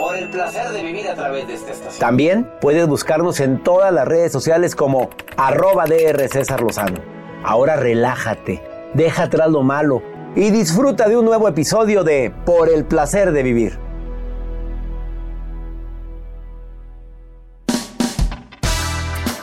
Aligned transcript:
Por 0.00 0.16
el 0.16 0.30
placer 0.30 0.70
de 0.70 0.82
vivir 0.82 1.06
a 1.08 1.14
través 1.14 1.46
de 1.46 1.52
esta 1.52 1.72
estación. 1.72 2.00
También 2.00 2.50
puedes 2.62 2.88
buscarnos 2.88 3.38
en 3.38 3.62
todas 3.62 3.92
las 3.92 4.08
redes 4.08 4.32
sociales 4.32 4.74
como 4.74 5.10
arroba 5.36 5.84
DR 5.84 6.26
César 6.26 6.62
Lozano. 6.62 7.02
Ahora 7.44 7.76
relájate, 7.76 8.62
deja 8.94 9.24
atrás 9.24 9.50
lo 9.50 9.62
malo 9.62 10.02
y 10.34 10.48
disfruta 10.48 11.06
de 11.06 11.18
un 11.18 11.26
nuevo 11.26 11.48
episodio 11.48 12.02
de 12.02 12.32
Por 12.46 12.70
el 12.70 12.86
placer 12.86 13.32
de 13.32 13.42
vivir. 13.42 13.78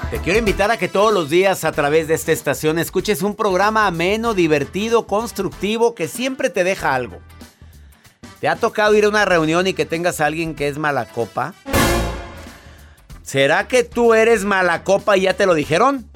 Te 0.10 0.18
quiero 0.24 0.40
invitar 0.40 0.72
a 0.72 0.78
que 0.78 0.88
todos 0.88 1.14
los 1.14 1.30
días 1.30 1.66
a 1.66 1.72
través 1.72 2.08
de 2.08 2.16
esta 2.16 2.32
estación 2.32 2.80
escuches 2.80 3.22
un 3.22 3.36
programa 3.36 3.86
ameno, 3.86 4.34
divertido, 4.34 5.06
constructivo, 5.06 5.94
que 5.94 6.08
siempre 6.08 6.50
te 6.50 6.64
deja 6.64 6.96
algo. 6.96 7.20
¿Te 8.40 8.48
ha 8.48 8.56
tocado 8.56 8.94
ir 8.96 9.06
a 9.06 9.10
una 9.10 9.26
reunión 9.26 9.66
y 9.68 9.74
que 9.74 9.86
tengas 9.86 10.22
a 10.22 10.28
alguien 10.28 10.54
que 10.54 10.68
es 10.68 10.78
mala 10.78 11.06
copa? 11.06 11.54
¿Será 13.24 13.68
que 13.68 13.84
tú 13.84 14.14
eres 14.14 14.46
mala 14.46 14.84
copa 14.84 15.18
y 15.18 15.22
ya 15.22 15.34
te 15.34 15.46
lo 15.46 15.54
dijeron? 15.54 16.10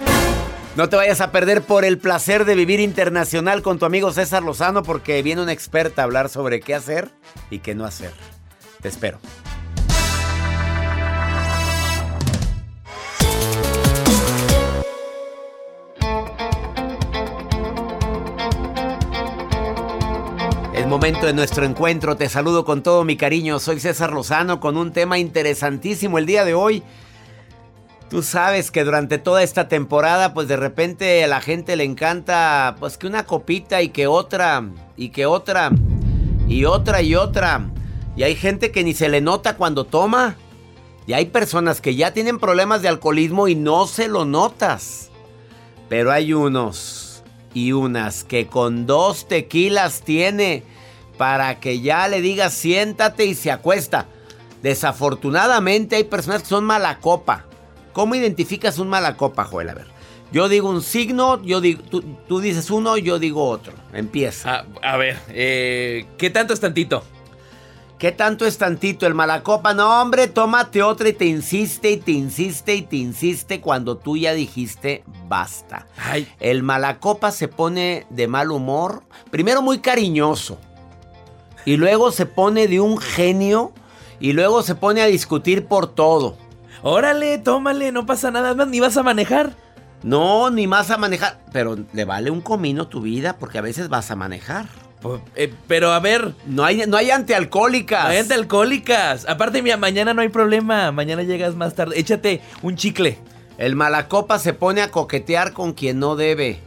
No 0.76 0.88
te 0.88 0.96
vayas 0.96 1.20
a 1.20 1.32
perder 1.32 1.64
por 1.64 1.84
el 1.84 1.98
placer 1.98 2.46
de 2.46 2.56
vivir 2.56 2.80
internacional 2.80 3.62
con 3.62 3.80
tu 3.80 3.86
amigo 3.86 4.14
César 4.14 4.44
Lozano 4.44 4.84
porque 4.84 5.22
viene 5.22 5.42
una 5.42 5.52
experta 5.52 6.02
a 6.02 6.06
hablar 6.06 6.30
sobre 6.30 6.62
qué 6.62 6.76
hacer 6.76 7.10
y 7.50 7.60
qué 7.60 7.76
no 7.76 7.86
hacer. 7.86 8.12
Te 8.82 8.88
espero. 8.88 9.20
Es 20.82 20.88
momento 20.88 21.28
de 21.28 21.34
nuestro 21.34 21.64
encuentro. 21.64 22.18
Te 22.18 22.28
saludo 22.28 22.66
con 22.66 22.82
todo 22.82 23.04
mi 23.04 23.16
cariño. 23.16 23.60
Soy 23.60 23.80
César 23.80 24.12
Lozano 24.14 24.60
con 24.60 24.78
un 24.78 24.92
tema 24.92 25.20
interesantísimo 25.20 26.18
el 26.18 26.26
día 26.26 26.44
de 26.44 26.56
hoy. 26.56 26.82
Tú 28.10 28.24
sabes 28.24 28.72
que 28.72 28.84
durante 28.84 29.20
toda 29.20 29.44
esta 29.44 29.68
temporada, 29.68 30.34
pues 30.34 30.48
de 30.48 30.58
repente 30.58 31.24
a 31.24 31.28
la 31.28 31.40
gente 31.40 31.76
le 31.76 31.84
encanta, 31.84 32.78
pues 32.80 32.98
que 32.98 33.06
una 33.06 33.28
copita 33.28 33.84
y 33.84 33.90
que 33.90 34.08
otra, 34.08 34.64
y 34.98 35.10
que 35.10 35.28
otra, 35.28 35.70
y 36.48 36.66
otra 36.66 37.04
y 37.04 37.14
otra. 37.14 37.62
Y 38.16 38.24
hay 38.24 38.36
gente 38.36 38.72
que 38.72 38.84
ni 38.84 38.96
se 38.96 39.08
le 39.08 39.22
nota 39.22 39.58
cuando 39.58 39.84
toma. 39.84 40.36
Y 41.06 41.14
hay 41.14 41.28
personas 41.28 41.80
que 41.80 41.94
ya 41.94 42.12
tienen 42.12 42.40
problemas 42.40 42.82
de 42.82 42.88
alcoholismo 42.88 43.48
y 43.48 43.54
no 43.54 43.86
se 43.86 44.08
lo 44.08 44.26
notas. 44.26 45.12
Pero 45.90 46.12
hay 46.12 46.34
unos 46.34 47.11
y 47.54 47.72
unas 47.72 48.24
que 48.24 48.48
con 48.48 48.86
dos 48.86 49.28
tequilas 49.28 50.02
tiene 50.02 50.64
para 51.18 51.60
que 51.60 51.82
ya 51.82 52.08
le 52.08 52.22
digas 52.22 52.54
siéntate 52.54 53.26
y 53.26 53.36
se 53.36 53.52
acuesta. 53.52 54.08
Desafortunadamente 54.62 55.96
hay 55.96 56.04
personas 56.04 56.44
que 56.44 56.50
son 56.50 56.64
mala 56.64 57.00
copa. 57.00 57.46
¿Cómo 57.94 58.16
identificas 58.16 58.80
un 58.80 58.88
mala 58.88 59.18
copa, 59.18 59.44
Joel? 59.44 59.70
A 59.70 59.74
ver. 59.74 59.88
Yo 60.32 60.48
digo 60.48 60.70
un 60.70 60.82
signo, 60.82 61.44
yo 61.44 61.60
digo, 61.60 61.84
tú, 61.84 62.02
tú 62.28 62.40
dices 62.40 62.72
uno, 62.72 62.96
yo 62.98 63.20
digo 63.20 63.50
otro. 63.50 63.74
Empieza. 63.92 64.66
A, 64.82 64.94
a 64.94 64.98
ver, 64.98 65.18
eh, 65.30 66.06
¿qué 66.18 66.30
tanto 66.30 66.54
es 66.54 66.60
tantito? 66.62 67.04
¿Qué 68.02 68.12
tanto 68.12 68.48
es 68.48 68.58
tantito 68.58 69.06
el 69.06 69.14
mala 69.14 69.44
copa? 69.44 69.76
No, 69.76 70.02
hombre, 70.02 70.28
tómate 70.28 70.82
otra 70.82 71.10
y 71.10 71.14
te 71.14 71.26
insiste 71.26 71.92
y 71.92 71.98
te 71.98 72.14
insiste 72.14 72.74
y 72.74 72.82
te 72.82 72.96
insiste 72.96 73.62
cuando 73.62 73.96
tú 73.96 74.18
ya 74.18 74.34
dijiste 74.34 75.04
basta. 75.28 75.86
Ay, 75.98 76.28
El 76.40 76.64
malacopa 76.64 77.30
se 77.30 77.48
pone 77.48 78.08
de 78.10 78.28
mal 78.28 78.50
humor, 78.50 79.04
primero 79.30 79.62
muy 79.62 79.82
cariñoso, 79.82 80.58
y 81.64 81.78
luego 81.78 82.12
se 82.12 82.26
pone 82.26 82.68
de 82.68 82.80
un 82.80 82.98
genio, 82.98 83.72
y 84.20 84.34
luego 84.34 84.64
se 84.64 84.74
pone 84.74 85.04
a 85.04 85.06
discutir 85.06 85.68
por 85.68 85.94
todo. 85.94 86.38
órale, 86.82 87.38
tómale, 87.38 87.92
no 87.92 88.08
pasa 88.08 88.32
nada 88.32 88.56
más, 88.56 88.68
ni 88.68 88.80
vas 88.80 88.98
a 88.98 89.04
manejar. 89.04 89.56
No, 90.02 90.50
ni 90.50 90.66
más 90.66 90.90
a 90.90 90.98
manejar, 90.98 91.40
pero 91.54 91.78
le 91.94 92.06
vale 92.06 92.32
un 92.32 92.42
comino 92.42 92.88
tu 92.88 93.02
vida 93.02 93.38
porque 93.38 93.60
a 93.60 93.62
veces 93.62 93.90
vas 93.90 94.10
a 94.10 94.16
manejar. 94.16 94.81
Pues, 95.02 95.20
eh, 95.36 95.52
pero 95.68 95.92
a 95.92 96.00
ver, 96.00 96.34
No 96.46 96.64
hay, 96.64 96.84
no 96.88 96.96
hay 96.98 97.10
antialcohólicas. 97.10 98.04
no 98.04 98.10
hay 98.10 98.20
alcohólicas. 98.32 99.28
Aparte, 99.28 99.62
mira, 99.62 99.78
mañana 99.78 100.14
no 100.14 100.22
hay 100.22 100.30
problema. 100.30 100.92
Mañana 100.92 101.24
llegas 101.24 101.56
más 101.56 101.74
tarde. 101.74 102.00
Échate 102.00 102.42
un 102.62 102.76
chicle. 102.76 103.18
El 103.58 103.76
malacopa 103.76 104.40
se 104.40 104.54
pone 104.54 104.82
a 104.82 104.90
coquetear 104.92 105.54
con 105.54 105.74
quien 105.74 106.00
no 106.00 106.16
debe. 106.16 106.60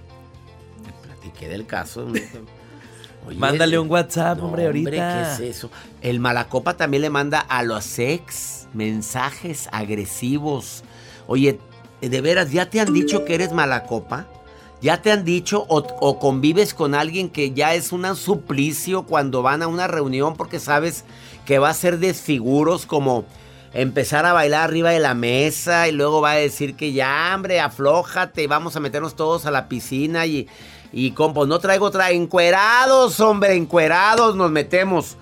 Te 0.85 1.06
platiqué 1.08 1.49
del 1.49 1.67
caso. 1.67 2.06
Oye, 3.26 3.38
Mándale 3.38 3.79
un 3.79 3.91
WhatsApp, 3.91 4.37
no, 4.38 4.47
hombre, 4.47 4.67
ahorita. 4.67 4.91
¿qué 5.38 5.44
es 5.47 5.56
eso? 5.56 5.70
El 6.03 6.20
malacopa 6.20 6.76
también 6.76 7.00
le 7.00 7.08
manda 7.11 7.41
a 7.41 7.62
los 7.62 7.99
ex 7.99 8.67
mensajes 8.75 9.69
agresivos. 9.73 10.85
Oye, 11.26 11.58
¿de 12.03 12.20
veras 12.20 12.53
ya 12.53 12.69
te 12.69 12.81
han 12.81 12.93
dicho 12.93 13.25
que 13.25 13.35
eres 13.35 13.53
malacopa? 13.53 14.26
¿Ya 14.84 15.00
te 15.00 15.10
han 15.10 15.25
dicho 15.25 15.64
o, 15.70 16.19
convives 16.19 16.75
con 16.75 16.94
alguien 16.94 17.31
que 17.31 17.52
ya 17.52 17.72
es 17.72 17.90
un 17.90 18.04
suplicio 18.16 19.04
cuando 19.04 19.40
van 19.40 19.62
a 19.62 19.66
una 19.66 19.86
reunión 19.86 20.36
porque 20.36 20.60
sabes 20.60 21.06
que 21.46 21.58
va 21.58 21.70
a 21.70 21.75
ser 21.75 21.98
desfiguros 21.98 22.84
como 22.84 23.25
empezar 23.72 24.26
a 24.26 24.34
bailar 24.34 24.64
arriba 24.64 24.90
de 24.90 24.98
la 24.98 25.14
mesa 25.14 25.88
y 25.88 25.92
luego 25.92 26.20
va 26.20 26.32
a 26.32 26.36
decir 26.36 26.76
que 26.76 26.92
ya, 26.92 27.32
hombre, 27.34 27.60
aflójate, 27.60 28.46
vamos 28.46 28.76
a 28.76 28.81
meternos 28.81 29.16
todos 29.16 29.46
a 29.46 29.50
la 29.50 29.70
piscina 29.70 30.26
y, 30.26 30.48
y 30.92 31.12
compo, 31.12 31.46
no 31.46 31.60
traigo 31.60 31.86
otra, 31.86 32.10
encuerados, 32.10 33.20
hombre, 33.20 33.54
encuerados 33.54 34.36
nos 34.36 34.50
metemos. 34.50 35.16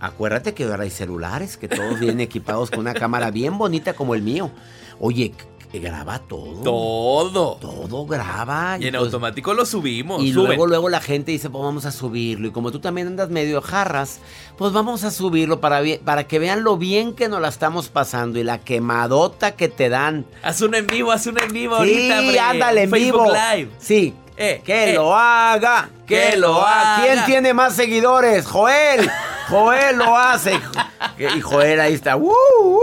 Acuérdate 0.00 0.54
que 0.54 0.64
ahora 0.64 0.82
hay 0.82 0.90
celulares, 0.90 1.56
que 1.56 1.68
todos 1.68 2.00
vienen 2.00 2.18
equipados 2.18 2.72
con 2.72 2.80
una 2.80 2.94
cámara 2.94 3.30
bien 3.30 3.58
bonita 3.58 3.92
como 3.92 4.16
el 4.16 4.22
mío. 4.22 4.50
Oye, 4.98 5.32
graba 5.80 6.18
todo. 6.18 6.62
Todo. 6.62 7.56
Todo 7.56 8.06
graba. 8.06 8.76
Y 8.78 8.86
en 8.86 8.92
pues- 8.92 9.04
automático 9.04 9.54
lo 9.54 9.64
subimos. 9.64 10.22
Y 10.22 10.32
suben. 10.32 10.48
luego, 10.48 10.66
luego 10.66 10.88
la 10.88 11.00
gente 11.00 11.32
dice, 11.32 11.50
pues 11.50 11.62
vamos 11.64 11.84
a 11.84 11.92
subirlo. 11.92 12.48
Y 12.48 12.50
como 12.50 12.70
tú 12.70 12.80
también 12.80 13.06
andas 13.06 13.30
medio 13.30 13.62
jarras, 13.62 14.20
pues 14.56 14.72
vamos 14.72 15.04
a 15.04 15.10
subirlo 15.10 15.60
para, 15.60 15.80
para 16.04 16.26
que 16.26 16.38
vean 16.38 16.64
lo 16.64 16.76
bien 16.76 17.14
que 17.14 17.28
nos 17.28 17.40
la 17.40 17.48
estamos 17.48 17.88
pasando 17.88 18.38
y 18.38 18.44
la 18.44 18.58
quemadota 18.58 19.52
que 19.52 19.68
te 19.68 19.88
dan. 19.88 20.26
Haz 20.42 20.60
uno 20.60 20.76
en 20.76 20.86
vivo, 20.86 21.12
haz 21.12 21.26
uno 21.26 21.40
en 21.42 21.52
vivo 21.52 21.82
Sí, 21.84 22.10
ahorita, 22.10 22.50
ándale 22.50 22.82
en 22.82 22.90
Facebook 22.90 23.22
vivo. 23.24 23.34
Live. 23.54 23.70
Sí. 23.78 24.14
Eh, 24.36 24.62
que 24.64 24.90
eh. 24.90 24.94
lo 24.94 25.14
haga, 25.14 25.90
que, 26.06 26.30
Que 26.30 26.36
lo 26.36 26.64
haga. 26.66 27.04
¿Quién 27.04 27.24
tiene 27.26 27.54
más 27.54 27.74
seguidores? 27.74 28.46
Joel. 28.46 29.08
Joel 29.48 29.96
lo 29.96 30.16
hace. 30.16 30.58
Y 31.18 31.40
Joel 31.40 31.78
ahí 31.78 31.94
está, 31.94 32.16
uh, 32.16 32.22
uh, 32.26 32.78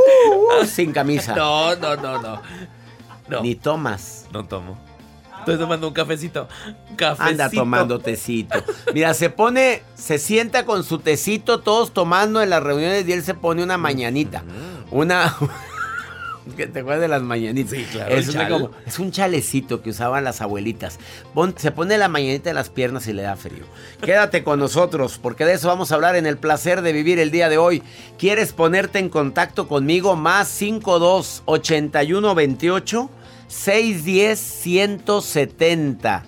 uh, 0.62 0.66
sin 0.66 0.92
camisa. 0.94 1.36
No, 1.36 1.76
no, 1.76 1.96
no, 1.96 2.22
no. 2.22 2.42
No, 3.30 3.42
Ni 3.42 3.56
tomas. 3.56 4.26
no 4.34 4.46
tomo. 4.46 4.78
Estoy 5.40 5.58
tomando 5.58 5.88
un 5.88 5.94
cafecito. 5.94 6.48
Cafecito. 6.98 7.24
Anda 7.30 7.50
tomando 7.50 8.00
tecito. 8.00 8.62
Mira, 8.94 9.14
se 9.14 9.30
pone, 9.30 9.84
se 9.96 10.18
sienta 10.20 10.66
con 10.66 10.84
su 10.84 11.00
tecito, 11.00 11.62
todos 11.62 11.94
tomando 11.94 12.42
en 12.42 12.50
las 12.50 12.62
reuniones 12.62 13.08
y 13.08 13.14
él 13.14 13.24
se 13.24 13.34
pone 13.36 13.64
una 13.64 13.78
mañanita. 13.78 14.44
Una. 14.92 15.34
que 16.58 16.68
te 16.68 16.80
acuerdas 16.80 17.02
de 17.02 17.08
las 17.08 17.22
mañanitas. 17.22 17.72
Sí, 17.72 17.86
claro, 17.92 18.14
Es, 18.16 18.26
el 18.28 18.36
una 18.36 18.44
chal. 18.50 18.52
como- 18.52 18.72
es 18.86 19.00
un 19.00 19.12
chalecito 19.12 19.82
que 19.82 19.92
usaban 19.92 20.24
las 20.24 20.42
abuelitas. 20.42 21.00
Pon- 21.34 21.54
se 21.58 21.72
pone 21.72 21.98
la 21.98 22.10
mañanita 22.10 22.50
en 22.50 22.56
las 22.56 22.70
piernas 22.70 23.08
y 23.08 23.14
le 23.14 23.22
da 23.22 23.36
frío. 23.36 23.64
Quédate 24.02 24.44
con 24.44 24.60
nosotros, 24.60 25.20
porque 25.22 25.46
de 25.46 25.54
eso 25.54 25.68
vamos 25.68 25.92
a 25.92 25.96
hablar 25.96 26.16
en 26.16 26.26
el 26.26 26.38
placer 26.38 26.82
de 26.82 26.92
vivir 26.92 27.18
el 27.20 27.32
día 27.32 27.50
de 27.50 27.58
hoy. 27.58 27.82
¿Quieres 28.18 28.52
ponerte 28.52 29.00
en 29.00 29.10
contacto 29.10 29.68
conmigo? 29.68 30.16
Más 30.16 30.48
52 30.50 31.44
81 31.46 32.36
28 32.36 33.10
610 33.50 34.40
170. 34.40 36.24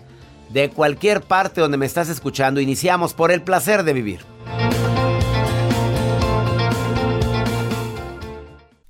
De 0.49 0.69
cualquier 0.69 1.21
parte 1.21 1.61
donde 1.61 1.77
me 1.77 1.85
estás 1.85 2.09
escuchando, 2.09 2.59
iniciamos 2.59 3.13
por 3.13 3.31
el 3.31 3.41
placer 3.41 3.83
de 3.83 3.93
vivir. 3.93 4.30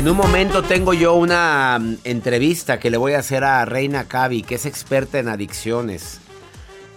En 0.00 0.08
un 0.08 0.16
momento 0.16 0.62
tengo 0.62 0.94
yo 0.94 1.12
una 1.12 1.78
mm, 1.78 1.96
entrevista 2.04 2.80
que 2.80 2.88
le 2.90 2.96
voy 2.96 3.12
a 3.12 3.18
hacer 3.18 3.44
a 3.44 3.62
Reina 3.66 4.08
Cavi, 4.08 4.42
que 4.42 4.54
es 4.54 4.64
experta 4.64 5.18
en 5.18 5.28
adicciones. 5.28 6.20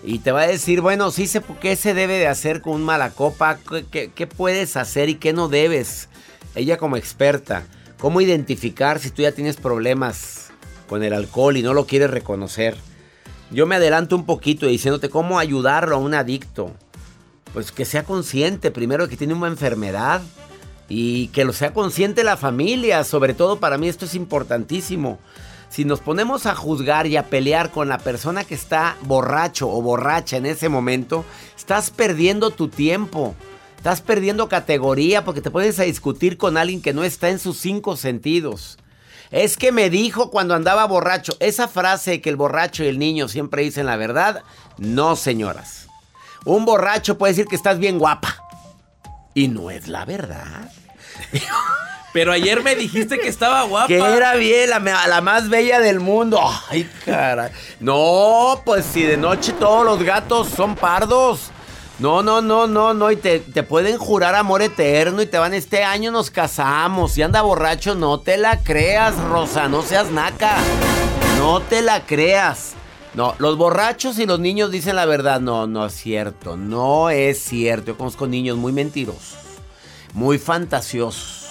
Y 0.06 0.20
te 0.20 0.32
va 0.32 0.44
a 0.44 0.48
decir, 0.48 0.80
bueno, 0.80 1.12
sí 1.12 1.28
sé 1.28 1.42
qué 1.60 1.76
se 1.76 1.94
debe 1.94 2.14
de 2.18 2.28
hacer 2.30 2.62
con 2.62 2.76
un 2.76 2.84
mala 2.84 3.10
copa, 3.10 3.60
qué- 3.92 4.10
qué 4.16 4.26
puedes 4.26 4.78
hacer 4.78 5.10
y 5.10 5.16
qué 5.16 5.34
no 5.34 5.50
debes. 5.50 6.08
Ella 6.56 6.78
como 6.78 6.96
experta, 6.96 7.66
cómo 8.00 8.22
identificar 8.22 9.00
si 9.00 9.10
tú 9.12 9.24
ya 9.24 9.34
tienes 9.34 9.58
problemas 9.58 10.52
con 10.88 11.04
el 11.04 11.12
alcohol 11.12 11.58
y 11.58 11.62
no 11.62 11.74
lo 11.74 11.86
quieres 11.86 12.10
reconocer. 12.10 12.78
Yo 13.52 13.66
me 13.66 13.76
adelanto 13.76 14.16
un 14.16 14.26
poquito 14.26 14.66
diciéndote 14.66 15.10
cómo 15.10 15.40
ayudarlo 15.40 15.98
a 15.98 16.00
un 16.00 16.14
adicto. 16.14 16.72
Pues 17.52 17.74
que 17.74 17.84
sea 17.84 18.04
consciente 18.06 18.72
primero 18.72 19.10
que 19.10 19.18
tiene 19.18 19.34
una 19.34 19.48
enfermedad 19.48 20.22
y 20.90 21.28
que 21.30 21.46
lo 21.46 21.54
sea 21.54 21.74
consciente 21.74 22.24
la 22.24 22.38
familia. 22.38 23.04
Sobre 23.04 23.34
todo 23.34 23.60
para 23.60 23.78
mí 23.78 23.88
esto 23.88 24.06
es 24.06 24.16
importantísimo. 24.16 25.20
Si 25.70 25.86
nos 25.86 26.02
ponemos 26.02 26.46
a 26.46 26.54
juzgar 26.54 27.08
y 27.08 27.18
a 27.18 27.30
pelear 27.30 27.72
con 27.72 27.90
la 27.90 27.98
persona 27.98 28.44
que 28.44 28.54
está 28.54 28.96
borracho 29.02 29.70
o 29.70 29.82
borracha 29.82 30.38
en 30.38 30.46
ese 30.46 30.70
momento, 30.70 31.26
estás 31.58 31.90
perdiendo 31.90 32.52
tu 32.52 32.68
tiempo. 32.68 33.34
Estás 33.78 34.02
perdiendo 34.02 34.48
categoría 34.48 35.26
porque 35.26 35.42
te 35.42 35.52
puedes 35.52 35.80
a 35.80 35.84
discutir 35.84 36.38
con 36.38 36.58
alguien 36.58 36.82
que 36.82 36.94
no 36.94 37.04
está 37.04 37.30
en 37.30 37.40
sus 37.40 37.58
cinco 37.58 37.98
sentidos. 37.98 38.78
Es 39.32 39.58
que 39.58 39.72
me 39.72 39.90
dijo 39.90 40.30
cuando 40.30 40.54
andaba 40.54 40.86
borracho. 40.86 41.36
Esa 41.40 41.68
frase 41.68 42.22
que 42.22 42.30
el 42.30 42.36
borracho 42.36 42.84
y 42.84 42.88
el 42.88 43.00
niño 43.00 43.28
siempre 43.28 43.64
dicen 43.64 43.88
la 43.88 43.98
verdad, 43.98 44.44
no 44.78 45.16
señoras. 45.16 45.88
Un 46.46 46.66
borracho 46.66 47.18
puede 47.18 47.34
decir 47.34 47.48
que 47.48 47.56
estás 47.56 47.80
bien 47.80 47.98
guapa. 47.98 48.43
Y 49.34 49.48
no 49.48 49.72
es 49.72 49.88
la 49.88 50.06
verdad. 50.06 50.72
Pero 52.14 52.32
ayer 52.32 52.62
me 52.62 52.76
dijiste 52.76 53.18
que 53.18 53.28
estaba 53.28 53.64
guapa. 53.64 53.88
Que 53.88 53.98
era 53.98 54.36
bien, 54.36 54.70
la, 54.70 54.80
la 54.80 55.22
más 55.22 55.50
bella 55.50 55.80
del 55.80 56.00
mundo. 56.00 56.40
Ay, 56.70 56.88
caray. 57.06 57.52
No, 57.80 58.62
pues 58.64 58.86
si 58.86 59.02
de 59.02 59.18
noche 59.18 59.52
todos 59.54 59.84
los 59.84 60.04
gatos 60.04 60.50
son 60.50 60.76
pardos. 60.76 61.50
No, 61.98 62.22
no, 62.22 62.42
no, 62.42 62.68
no, 62.68 62.94
no. 62.94 63.12
Y 63.12 63.16
te, 63.16 63.40
te 63.40 63.64
pueden 63.64 63.98
jurar 63.98 64.36
amor 64.36 64.62
eterno 64.62 65.22
y 65.22 65.26
te 65.26 65.40
van, 65.40 65.56
este 65.56 65.84
año 65.84 66.12
nos 66.12 66.30
casamos. 66.30 67.18
Y 67.18 67.24
anda 67.24 67.42
borracho, 67.42 67.96
no 67.96 68.20
te 68.20 68.38
la 68.38 68.60
creas, 68.60 69.16
Rosa. 69.16 69.68
No 69.68 69.82
seas 69.82 70.12
naca. 70.12 70.58
No 71.40 71.62
te 71.62 71.82
la 71.82 72.06
creas. 72.06 72.74
No, 73.16 73.36
los 73.38 73.58
borrachos 73.58 74.18
y 74.18 74.26
los 74.26 74.40
niños 74.40 74.72
dicen 74.72 74.96
la 74.96 75.06
verdad. 75.06 75.40
No, 75.40 75.68
no 75.68 75.86
es 75.86 75.94
cierto. 75.94 76.58
No 76.58 77.10
es 77.10 77.40
cierto. 77.44 77.88
Yo 77.88 77.98
conozco 77.98 78.26
niños 78.28 78.58
muy 78.58 78.72
mentirosos. 78.72 79.38
Muy 80.14 80.38
fantasiosos. 80.40 81.48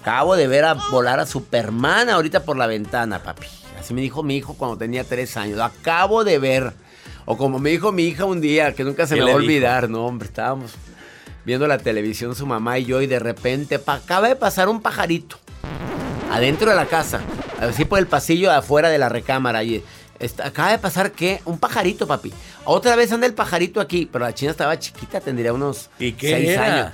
Acabo 0.00 0.36
de 0.36 0.46
ver 0.48 0.64
a 0.64 0.74
volar 0.74 1.20
a 1.20 1.26
Superman 1.26 2.10
ahorita 2.10 2.44
por 2.44 2.56
la 2.56 2.66
ventana, 2.66 3.22
papi. 3.22 3.46
Así 3.78 3.94
me 3.94 4.00
dijo 4.02 4.22
mi 4.22 4.36
hijo 4.36 4.54
cuando 4.54 4.76
tenía 4.76 5.04
tres 5.04 5.36
años. 5.36 5.56
Lo 5.56 5.64
acabo 5.64 6.24
de 6.24 6.38
ver. 6.38 6.72
O 7.26 7.36
como 7.38 7.58
me 7.58 7.70
dijo 7.70 7.90
mi 7.92 8.02
hija 8.04 8.24
un 8.24 8.40
día, 8.40 8.74
que 8.74 8.84
nunca 8.84 9.06
se 9.06 9.14
¿Qué 9.14 9.20
me 9.20 9.26
va 9.26 9.36
a 9.36 9.38
dijo? 9.38 9.44
olvidar. 9.46 9.88
No, 9.88 10.06
hombre, 10.06 10.26
estábamos 10.28 10.72
viendo 11.44 11.66
la 11.66 11.78
televisión 11.78 12.34
su 12.34 12.46
mamá 12.46 12.78
y 12.78 12.84
yo 12.86 13.00
y 13.02 13.06
de 13.06 13.18
repente 13.18 13.78
pa- 13.78 13.94
acaba 13.94 14.28
de 14.28 14.36
pasar 14.36 14.68
un 14.68 14.80
pajarito 14.82 15.36
adentro 16.30 16.70
de 16.70 16.76
la 16.76 16.86
casa. 16.86 17.20
Así 17.60 17.84
por 17.84 17.98
el 17.98 18.06
pasillo 18.06 18.50
afuera 18.52 18.88
de 18.90 18.98
la 18.98 19.08
recámara. 19.08 19.62
Y 19.64 19.82
está- 20.18 20.46
acaba 20.46 20.70
de 20.72 20.78
pasar 20.78 21.12
que 21.12 21.40
un 21.44 21.58
pajarito, 21.58 22.06
papi. 22.06 22.32
Otra 22.64 22.96
vez 22.96 23.10
anda 23.12 23.26
el 23.26 23.34
pajarito 23.34 23.80
aquí, 23.80 24.08
pero 24.10 24.24
la 24.24 24.34
china 24.34 24.50
estaba 24.50 24.78
chiquita, 24.78 25.20
tendría 25.20 25.52
unos 25.52 25.90
¿Y 25.98 26.12
qué 26.12 26.30
seis 26.30 26.48
era? 26.50 26.64
años. 26.74 26.92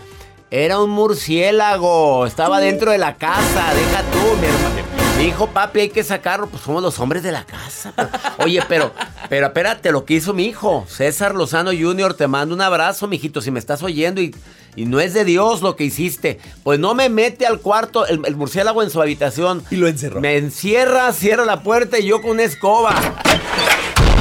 Era 0.51 0.81
un 0.81 0.91
murciélago, 0.91 2.27
estaba 2.27 2.61
dentro 2.61 2.91
de 2.91 2.99
la 2.99 3.15
casa, 3.17 3.73
deja 3.75 4.03
tú, 4.11 4.37
mi 4.41 4.47
hermano. 4.47 4.90
Hijo, 5.23 5.49
papi, 5.49 5.81
hay 5.81 5.89
que 5.91 6.03
sacarlo. 6.03 6.47
Pues 6.47 6.63
somos 6.63 6.83
los 6.83 6.99
hombres 6.99 7.23
de 7.23 7.31
la 7.31 7.45
casa. 7.45 7.93
Oye, 8.39 8.63
pero, 8.69 8.93
pero 9.29 9.47
espérate, 9.47 9.93
lo 9.93 10.07
que 10.07 10.15
hizo 10.15 10.33
mi 10.33 10.47
hijo, 10.47 10.87
César 10.89 11.35
Lozano 11.35 11.73
Jr., 11.79 12.15
te 12.15 12.27
mando 12.27 12.55
un 12.55 12.63
abrazo, 12.63 13.07
mijito, 13.07 13.43
si 13.43 13.51
me 13.51 13.59
estás 13.59 13.83
oyendo 13.83 14.23
y, 14.23 14.35
y 14.77 14.87
no 14.87 14.99
es 14.99 15.13
de 15.13 15.27
Dios 15.27 15.61
lo 15.61 15.77
que 15.77 15.85
hiciste. 15.85 16.41
Pues 16.63 16.79
no 16.79 16.95
me 16.95 17.11
mete 17.11 17.47
al 17.47 17.61
cuarto 17.61 18.07
el, 18.07 18.23
el 18.25 18.37
murciélago 18.37 18.83
en 18.83 18.91
su 18.91 19.03
habitación. 19.03 19.63
Y 19.71 19.77
lo 19.77 19.89
encerró. 19.89 20.21
Me 20.23 20.39
encierra, 20.39 21.13
cierra 21.13 21.45
la 21.45 21.63
puerta 21.63 21.99
y 21.99 22.07
yo 22.07 22.23
con 22.23 22.33
una 22.33 22.45
escoba. 22.45 22.95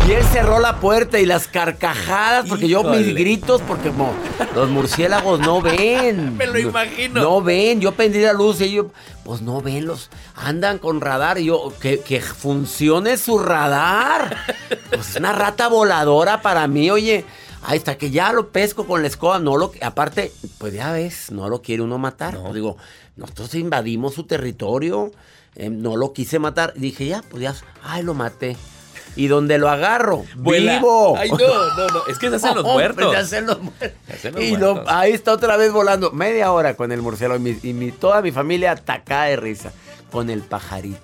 Y 0.09 0.11
él 0.13 0.23
cerró 0.23 0.57
la 0.57 0.79
puerta 0.79 1.19
y 1.19 1.25
las 1.27 1.47
carcajadas, 1.47 2.49
porque 2.49 2.67
yo 2.67 2.83
mis 2.83 3.13
gritos, 3.13 3.61
porque 3.61 3.89
como 3.89 4.11
los 4.55 4.67
murciélagos 4.67 5.39
no 5.39 5.61
ven. 5.61 6.35
Me 6.35 6.47
lo 6.47 6.57
imagino. 6.57 7.21
No 7.21 7.43
ven, 7.43 7.79
yo 7.79 7.91
prendí 7.91 8.17
la 8.19 8.33
luz 8.33 8.59
y 8.59 8.63
ellos, 8.63 8.87
pues 9.23 9.43
no 9.43 9.61
ven, 9.61 9.85
los 9.85 10.09
andan 10.33 10.79
con 10.79 10.99
radar. 10.99 11.37
Y 11.37 11.45
yo, 11.45 11.71
que, 11.79 11.99
que 11.99 12.21
funcione 12.21 13.17
su 13.17 13.37
radar. 13.37 14.35
Pues 14.89 15.09
es 15.09 15.15
una 15.17 15.31
rata 15.31 15.67
voladora 15.67 16.41
para 16.41 16.67
mí, 16.67 16.89
oye. 16.89 17.23
Hasta 17.61 17.95
que 17.95 18.09
ya 18.09 18.33
lo 18.33 18.49
pesco 18.49 18.87
con 18.87 19.03
la 19.03 19.09
escoba, 19.09 19.37
no 19.37 19.57
lo, 19.57 19.73
aparte, 19.83 20.31
pues 20.57 20.73
ya 20.73 20.91
ves, 20.91 21.29
no 21.29 21.49
lo 21.49 21.61
quiere 21.61 21.83
uno 21.83 21.99
matar. 21.99 22.35
Pues 22.35 22.55
digo, 22.55 22.77
nosotros 23.15 23.53
invadimos 23.53 24.15
su 24.15 24.23
territorio, 24.23 25.11
eh, 25.55 25.69
no 25.69 25.97
lo 25.97 26.13
quise 26.13 26.39
matar. 26.39 26.73
Dije, 26.75 27.05
ya, 27.05 27.21
pues 27.29 27.43
ya, 27.43 27.53
ay, 27.83 28.01
lo 28.01 28.15
maté. 28.15 28.57
Y 29.15 29.27
donde 29.27 29.57
lo 29.57 29.69
agarro, 29.69 30.25
Vuela. 30.35 30.75
vivo. 30.77 31.15
Ay, 31.17 31.29
no, 31.31 31.37
no, 31.37 31.87
no. 31.87 32.07
Es 32.07 32.17
que 32.19 32.29
se 32.29 32.35
hacen 32.37 32.55
los 32.55 32.63
muertos. 32.73 33.11
se 33.11 33.17
hacen 33.17 33.45
los 33.47 33.61
muertos. 33.61 33.91
Se 34.07 34.13
hacen 34.13 34.33
los 34.35 34.43
Y 34.43 34.55
lo- 34.57 34.83
ahí 34.87 35.11
está 35.13 35.33
otra 35.33 35.57
vez 35.57 35.71
volando. 35.71 36.11
Media 36.11 36.51
hora 36.51 36.75
con 36.75 36.91
el 36.91 37.01
murciélago 37.01 37.39
y, 37.39 37.43
mi- 37.53 37.59
y 37.69 37.73
mi- 37.73 37.91
toda 37.91 38.21
mi 38.21 38.31
familia 38.31 38.71
atacada 38.71 39.25
de 39.25 39.35
risa. 39.35 39.71
Con 40.11 40.29
el 40.31 40.41
pajarito. 40.41 40.99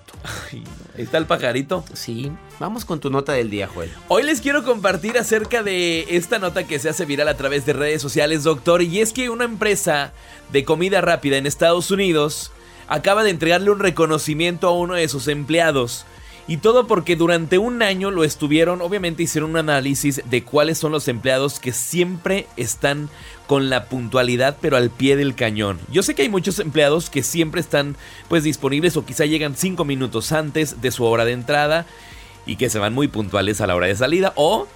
Ay, 0.51 0.62
no. 0.62 0.69
Ahí 0.97 1.03
está 1.03 1.17
el 1.19 1.25
pajarito. 1.27 1.83
Sí. 1.93 2.31
Vamos 2.59 2.85
con 2.85 3.00
tu 3.00 3.09
nota 3.12 3.33
del 3.33 3.50
día, 3.51 3.67
Joel. 3.67 3.91
Hoy 4.07 4.24
les 4.24 4.41
quiero 4.41 4.63
compartir 4.63 5.17
acerca 5.19 5.62
de 5.62 6.05
esta 6.09 6.39
nota 6.39 6.63
que 6.65 6.79
se 6.79 6.89
hace 6.89 7.05
viral 7.05 7.27
a 7.27 7.35
través 7.38 7.65
de 7.67 7.74
redes 7.74 8.01
sociales, 8.01 8.43
doctor. 8.43 8.81
Y 8.81 9.01
es 9.01 9.13
que 9.13 9.29
una 9.29 9.43
empresa 9.45 10.12
de 10.51 10.63
comida 10.63 11.01
rápida 11.01 11.38
en 11.38 11.45
Estados 11.45 11.91
Unidos 11.91 12.51
acaba 12.88 13.24
de 13.24 13.29
entregarle 13.31 13.69
un 13.69 13.79
reconocimiento 13.79 14.67
a 14.69 14.71
uno 14.71 14.93
de 14.95 15.07
sus 15.09 15.27
empleados. 15.27 16.05
Y 16.47 16.57
todo 16.57 16.85
porque 16.85 17.15
durante 17.15 17.57
un 17.57 17.81
año 17.81 18.11
lo 18.11 18.23
estuvieron, 18.23 18.81
obviamente 18.81 19.23
hicieron 19.23 19.51
un 19.51 19.57
análisis 19.57 20.21
de 20.25 20.43
cuáles 20.43 20.77
son 20.77 20.91
los 20.91 21.07
empleados 21.07 21.59
que 21.59 21.71
siempre 21.71 22.45
están 22.55 23.09
con 23.47 23.69
la 23.69 23.85
puntualidad 23.85 24.57
pero 24.61 24.77
al 24.77 24.91
pie 24.91 25.15
del 25.15 25.33
cañón. 25.33 25.79
Yo 25.91 26.03
sé 26.03 26.13
que 26.13 26.21
hay 26.21 26.29
muchos 26.29 26.59
empleados 26.59 27.09
que 27.09 27.23
siempre 27.23 27.61
están 27.61 27.95
pues 28.27 28.43
disponibles 28.43 28.95
o 28.95 29.05
quizá 29.05 29.25
llegan 29.25 29.55
5 29.55 29.85
minutos 29.85 30.31
antes 30.31 30.81
de 30.81 30.91
su 30.91 31.03
hora 31.05 31.25
de 31.25 31.31
entrada 31.31 31.87
y 32.45 32.57
que 32.57 32.69
se 32.69 32.79
van 32.79 32.93
muy 32.93 33.07
puntuales 33.07 33.59
a 33.59 33.67
la 33.67 33.75
hora 33.75 33.87
de 33.87 33.95
salida 33.95 34.31
o 34.35 34.67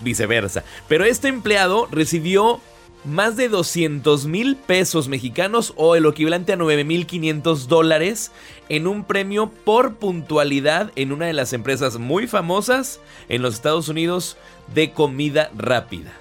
viceversa. 0.00 0.64
Pero 0.88 1.04
este 1.04 1.28
empleado 1.28 1.88
recibió 1.90 2.60
más 3.04 3.36
de 3.36 3.48
200 3.48 4.26
mil 4.26 4.56
pesos 4.56 5.08
mexicanos 5.08 5.72
o 5.76 5.96
el 5.96 6.06
equivalente 6.06 6.52
a 6.52 6.56
9 6.56 6.84
mil 6.84 7.06
500 7.06 7.68
dólares 7.68 8.32
en 8.68 8.86
un 8.86 9.04
premio 9.04 9.50
por 9.64 9.96
puntualidad 9.96 10.92
en 10.96 11.12
una 11.12 11.26
de 11.26 11.32
las 11.32 11.52
empresas 11.52 11.98
muy 11.98 12.26
famosas 12.26 13.00
en 13.28 13.42
los 13.42 13.54
Estados 13.54 13.88
Unidos 13.88 14.36
de 14.74 14.92
comida 14.92 15.50
rápida. 15.56 16.12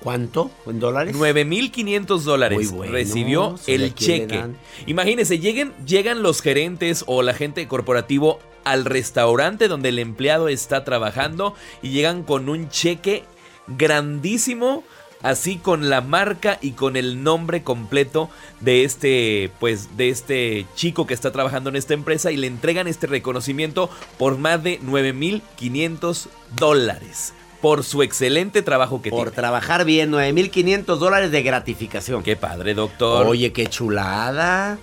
¿Cuánto? 0.00 0.50
¿En 0.66 0.78
dólares? 0.78 1.16
9.500 1.16 2.20
dólares 2.20 2.70
bueno, 2.70 2.92
recibió 2.92 3.56
el 3.66 3.94
cheque. 3.94 4.44
Imagínense, 4.86 5.40
lleguen, 5.40 5.72
llegan 5.84 6.22
los 6.22 6.40
gerentes 6.40 7.02
o 7.08 7.22
la 7.22 7.34
gente 7.34 7.66
corporativo 7.66 8.38
al 8.62 8.84
restaurante 8.84 9.66
donde 9.66 9.88
el 9.88 9.98
empleado 9.98 10.48
está 10.48 10.84
trabajando 10.84 11.54
y 11.82 11.90
llegan 11.90 12.22
con 12.22 12.48
un 12.48 12.68
cheque 12.68 13.24
grandísimo, 13.66 14.84
así 15.22 15.56
con 15.56 15.88
la 15.88 16.00
marca 16.00 16.58
y 16.60 16.72
con 16.72 16.96
el 16.96 17.22
nombre 17.22 17.62
completo 17.62 18.30
de 18.60 18.84
este, 18.84 19.50
pues, 19.58 19.96
de 19.96 20.10
este 20.10 20.66
chico 20.74 21.06
que 21.06 21.14
está 21.14 21.32
trabajando 21.32 21.70
en 21.70 21.76
esta 21.76 21.94
empresa 21.94 22.30
y 22.30 22.36
le 22.36 22.46
entregan 22.46 22.86
este 22.86 23.06
reconocimiento 23.06 23.90
por 24.16 24.38
más 24.38 24.62
de 24.62 24.80
9.500 24.80 26.28
dólares 26.56 27.32
por 27.60 27.82
su 27.82 28.02
excelente 28.02 28.62
trabajo 28.62 29.02
que 29.02 29.10
Por 29.10 29.20
tiene. 29.24 29.34
trabajar 29.36 29.84
bien, 29.84 30.12
9.500 30.12 30.84
dólares 30.98 31.32
de 31.32 31.42
gratificación. 31.42 32.22
Qué 32.22 32.36
padre, 32.36 32.74
doctor. 32.74 33.26
Oye, 33.26 33.52
qué 33.52 33.66
chulada. 33.66 34.78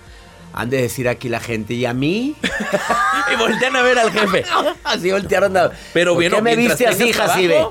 Han 0.52 0.70
de 0.70 0.82
decir 0.82 1.08
aquí 1.08 1.28
la 1.28 1.40
gente, 1.40 1.74
¿y 1.74 1.84
a 1.86 1.94
mí? 1.94 2.34
Y 3.32 3.36
voltean 3.36 3.74
a 3.74 3.82
ver 3.82 3.98
al 3.98 4.12
jefe. 4.12 4.44
Así 4.84 5.10
voltearon 5.10 5.56
a... 5.56 5.70
Pero 5.92 6.14
¿Por 6.14 6.30
qué 6.30 6.40
me 6.42 6.54
viste 6.54 6.86
así, 6.86 7.12
Jacibe? 7.12 7.66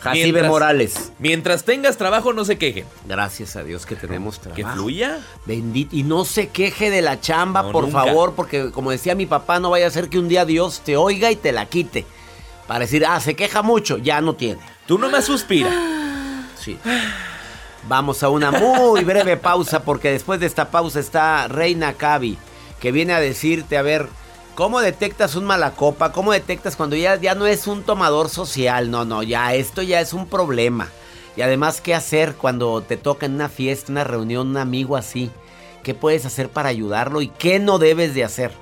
Jacibe 0.00 0.24
mientras- 0.32 0.48
Morales. 0.48 1.12
Mientras 1.18 1.64
tengas 1.64 1.96
trabajo, 1.96 2.32
no 2.32 2.44
se 2.44 2.58
quejen. 2.58 2.84
Gracias 3.06 3.56
a 3.56 3.62
Dios 3.64 3.86
que 3.86 3.96
tenemos 3.96 4.38
Que 4.38 4.50
trabajo. 4.50 4.74
fluya. 4.76 5.18
Bendito. 5.46 5.94
Y 5.96 6.02
no 6.02 6.24
se 6.24 6.48
queje 6.48 6.90
de 6.90 7.02
la 7.02 7.20
chamba, 7.20 7.62
No, 7.62 7.72
por 7.72 7.84
nunca. 7.84 8.04
favor, 8.04 8.34
porque 8.34 8.70
como 8.70 8.90
decía 8.90 9.14
mi 9.14 9.26
papá, 9.26 9.58
no 9.60 9.70
vaya 9.70 9.86
a 9.86 9.90
ser 9.90 10.08
que 10.08 10.18
un 10.18 10.28
día 10.28 10.44
Dios 10.44 10.80
te 10.84 10.96
oiga 10.96 11.30
y 11.30 11.36
te 11.36 11.52
la 11.52 11.66
quite. 11.66 12.04
Para 12.66 12.80
decir, 12.80 13.04
ah, 13.06 13.20
se 13.20 13.34
queja 13.34 13.62
mucho, 13.62 13.96
ya 13.98 14.20
no 14.20 14.34
tiene. 14.34 14.60
Tú 14.86 14.98
nomás 14.98 15.24
suspira. 15.24 15.70
Sí. 16.58 16.78
Vamos 17.88 18.22
a 18.24 18.28
una 18.28 18.50
muy 18.50 19.04
breve 19.04 19.36
pausa, 19.36 19.84
porque 19.84 20.10
después 20.10 20.40
de 20.40 20.46
esta 20.46 20.70
pausa 20.72 20.98
está 20.98 21.46
Reina 21.46 21.92
Cavi, 21.92 22.36
que 22.80 22.90
viene 22.90 23.12
a 23.12 23.20
decirte, 23.20 23.76
a 23.78 23.82
ver, 23.82 24.08
¿cómo 24.56 24.80
detectas 24.80 25.36
un 25.36 25.44
mala 25.44 25.72
copa? 25.72 26.10
¿Cómo 26.10 26.32
detectas 26.32 26.74
cuando 26.74 26.96
ya, 26.96 27.14
ya 27.16 27.36
no 27.36 27.46
es 27.46 27.68
un 27.68 27.84
tomador 27.84 28.28
social? 28.28 28.90
No, 28.90 29.04
no, 29.04 29.22
ya 29.22 29.54
esto 29.54 29.82
ya 29.82 30.00
es 30.00 30.12
un 30.12 30.26
problema. 30.26 30.88
Y 31.36 31.42
además, 31.42 31.80
¿qué 31.80 31.94
hacer 31.94 32.34
cuando 32.34 32.80
te 32.80 32.96
toca 32.96 33.26
en 33.26 33.34
una 33.34 33.50
fiesta, 33.50 33.92
una 33.92 34.02
reunión, 34.02 34.48
un 34.48 34.56
amigo 34.56 34.96
así? 34.96 35.30
¿Qué 35.84 35.94
puedes 35.94 36.24
hacer 36.24 36.48
para 36.48 36.70
ayudarlo 36.70 37.20
y 37.20 37.28
qué 37.28 37.60
no 37.60 37.78
debes 37.78 38.14
de 38.14 38.24
hacer? 38.24 38.52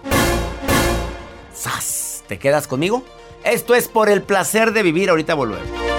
¡Sas! 1.55 2.25
¿Te 2.27 2.39
quedas 2.39 2.67
conmigo? 2.67 3.05
Esto 3.45 3.75
es 3.75 3.89
por 3.89 4.11
el 4.11 4.23
placer 4.23 4.73
de 4.73 4.83
vivir. 4.83 5.09
Ahorita 5.09 5.35
volvemos. 5.35 5.94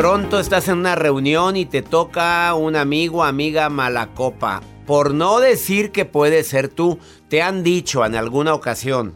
Pronto 0.00 0.40
estás 0.40 0.66
en 0.68 0.78
una 0.78 0.94
reunión 0.94 1.58
y 1.58 1.66
te 1.66 1.82
toca 1.82 2.54
un 2.54 2.74
amigo, 2.74 3.22
amiga 3.22 3.68
mala 3.68 4.06
copa. 4.14 4.62
Por 4.86 5.12
no 5.12 5.40
decir 5.40 5.92
que 5.92 6.06
puede 6.06 6.42
ser 6.42 6.68
tú, 6.68 6.98
te 7.28 7.42
han 7.42 7.62
dicho 7.62 8.06
en 8.06 8.14
alguna 8.14 8.54
ocasión 8.54 9.14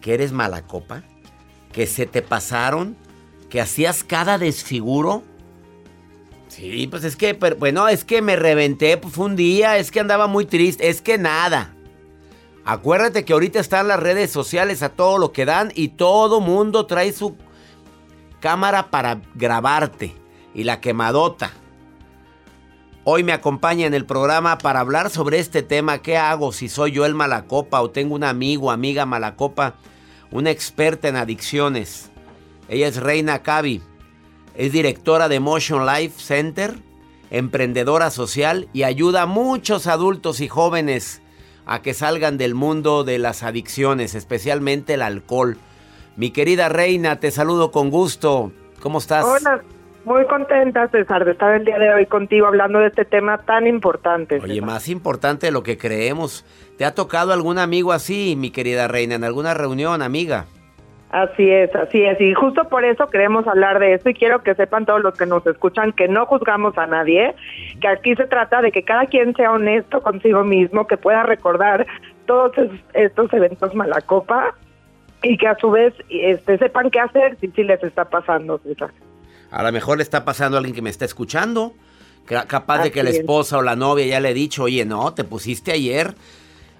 que 0.00 0.14
eres 0.14 0.32
mala 0.32 0.62
copa, 0.62 1.02
que 1.70 1.86
se 1.86 2.06
te 2.06 2.22
pasaron, 2.22 2.96
que 3.50 3.60
hacías 3.60 4.04
cada 4.04 4.38
desfiguro. 4.38 5.22
Sí, 6.48 6.86
pues 6.86 7.04
es 7.04 7.14
que, 7.14 7.34
pero, 7.34 7.56
bueno, 7.56 7.86
es 7.86 8.02
que 8.02 8.22
me 8.22 8.36
reventé, 8.36 8.96
pues 8.96 9.18
un 9.18 9.36
día, 9.36 9.76
es 9.76 9.90
que 9.90 10.00
andaba 10.00 10.28
muy 10.28 10.46
triste, 10.46 10.88
es 10.88 11.02
que 11.02 11.18
nada. 11.18 11.74
Acuérdate 12.64 13.26
que 13.26 13.34
ahorita 13.34 13.60
están 13.60 13.86
las 13.86 14.00
redes 14.00 14.30
sociales 14.30 14.82
a 14.82 14.88
todo 14.88 15.18
lo 15.18 15.32
que 15.32 15.44
dan 15.44 15.72
y 15.74 15.88
todo 15.88 16.40
mundo 16.40 16.86
trae 16.86 17.12
su 17.12 17.36
cámara 18.40 18.90
para 18.90 19.20
grabarte 19.34 20.14
y 20.54 20.64
la 20.64 20.80
quemadota. 20.80 21.52
Hoy 23.04 23.22
me 23.22 23.32
acompaña 23.32 23.86
en 23.86 23.94
el 23.94 24.04
programa 24.04 24.58
para 24.58 24.80
hablar 24.80 25.10
sobre 25.10 25.38
este 25.38 25.62
tema. 25.62 25.98
¿Qué 25.98 26.16
hago 26.16 26.52
si 26.52 26.68
soy 26.68 26.92
yo 26.92 27.06
el 27.06 27.14
malacopa 27.14 27.80
o 27.80 27.90
tengo 27.90 28.14
un 28.16 28.24
amigo, 28.24 28.70
amiga 28.70 29.06
malacopa? 29.06 29.74
Una 30.32 30.50
experta 30.50 31.08
en 31.08 31.14
adicciones. 31.14 32.10
Ella 32.68 32.88
es 32.88 32.96
Reina 32.96 33.42
Cavi. 33.42 33.80
Es 34.56 34.72
directora 34.72 35.28
de 35.28 35.38
Motion 35.38 35.86
Life 35.86 36.20
Center, 36.20 36.74
emprendedora 37.30 38.10
social 38.10 38.68
y 38.72 38.82
ayuda 38.82 39.22
a 39.22 39.26
muchos 39.26 39.86
adultos 39.86 40.40
y 40.40 40.48
jóvenes 40.48 41.22
a 41.66 41.82
que 41.82 41.94
salgan 41.94 42.38
del 42.38 42.54
mundo 42.54 43.04
de 43.04 43.18
las 43.18 43.42
adicciones, 43.42 44.14
especialmente 44.14 44.94
el 44.94 45.02
alcohol. 45.02 45.58
Mi 46.16 46.30
querida 46.30 46.70
Reina, 46.70 47.20
te 47.20 47.30
saludo 47.30 47.70
con 47.70 47.90
gusto. 47.90 48.50
¿Cómo 48.80 48.98
estás? 48.98 49.24
Hola, 49.24 49.60
muy 50.06 50.24
contenta, 50.24 50.88
César, 50.88 51.26
de 51.26 51.32
estar 51.32 51.54
el 51.54 51.66
día 51.66 51.78
de 51.78 51.92
hoy 51.92 52.06
contigo 52.06 52.46
hablando 52.46 52.78
de 52.78 52.86
este 52.86 53.04
tema 53.04 53.36
tan 53.38 53.66
importante. 53.66 54.36
Oye, 54.36 54.54
César. 54.54 54.66
más 54.66 54.88
importante 54.88 55.46
de 55.46 55.52
lo 55.52 55.62
que 55.62 55.76
creemos. 55.76 56.46
¿Te 56.78 56.86
ha 56.86 56.94
tocado 56.94 57.34
algún 57.34 57.58
amigo 57.58 57.92
así, 57.92 58.34
mi 58.34 58.50
querida 58.50 58.88
Reina, 58.88 59.16
en 59.16 59.24
alguna 59.24 59.52
reunión, 59.52 60.00
amiga? 60.00 60.46
Así 61.10 61.50
es, 61.50 61.74
así 61.76 62.02
es. 62.02 62.18
Y 62.18 62.32
justo 62.32 62.64
por 62.64 62.86
eso 62.86 63.08
queremos 63.08 63.46
hablar 63.46 63.78
de 63.78 63.92
esto 63.92 64.08
y 64.08 64.14
quiero 64.14 64.42
que 64.42 64.54
sepan 64.54 64.86
todos 64.86 65.02
los 65.02 65.18
que 65.18 65.26
nos 65.26 65.46
escuchan 65.46 65.92
que 65.92 66.08
no 66.08 66.24
juzgamos 66.24 66.78
a 66.78 66.86
nadie, 66.86 67.34
que 67.80 67.88
aquí 67.88 68.14
se 68.16 68.24
trata 68.24 68.62
de 68.62 68.72
que 68.72 68.82
cada 68.84 69.04
quien 69.04 69.34
sea 69.36 69.52
honesto 69.52 70.02
consigo 70.02 70.44
mismo, 70.44 70.86
que 70.86 70.96
pueda 70.96 71.24
recordar 71.24 71.86
todos 72.24 72.52
estos 72.94 73.32
eventos 73.34 73.74
malacopa 73.74 74.54
y 75.22 75.36
que 75.36 75.48
a 75.48 75.56
su 75.58 75.70
vez 75.70 75.94
este, 76.08 76.58
sepan 76.58 76.90
qué 76.90 77.00
hacer 77.00 77.36
si, 77.40 77.48
si 77.48 77.64
les 77.64 77.82
está 77.82 78.08
pasando. 78.08 78.60
A 79.50 79.62
lo 79.62 79.72
mejor 79.72 79.98
le 79.98 80.02
está 80.02 80.24
pasando 80.24 80.56
a 80.56 80.58
alguien 80.58 80.74
que 80.74 80.82
me 80.82 80.90
está 80.90 81.04
escuchando, 81.04 81.74
capaz 82.26 82.82
de 82.82 82.90
que 82.90 83.02
la 83.02 83.10
esposa 83.10 83.58
o 83.58 83.62
la 83.62 83.76
novia 83.76 84.06
ya 84.06 84.20
le 84.20 84.28
ha 84.28 84.34
dicho, 84.34 84.64
oye, 84.64 84.84
no, 84.84 85.14
te 85.14 85.24
pusiste 85.24 85.72
ayer 85.72 86.14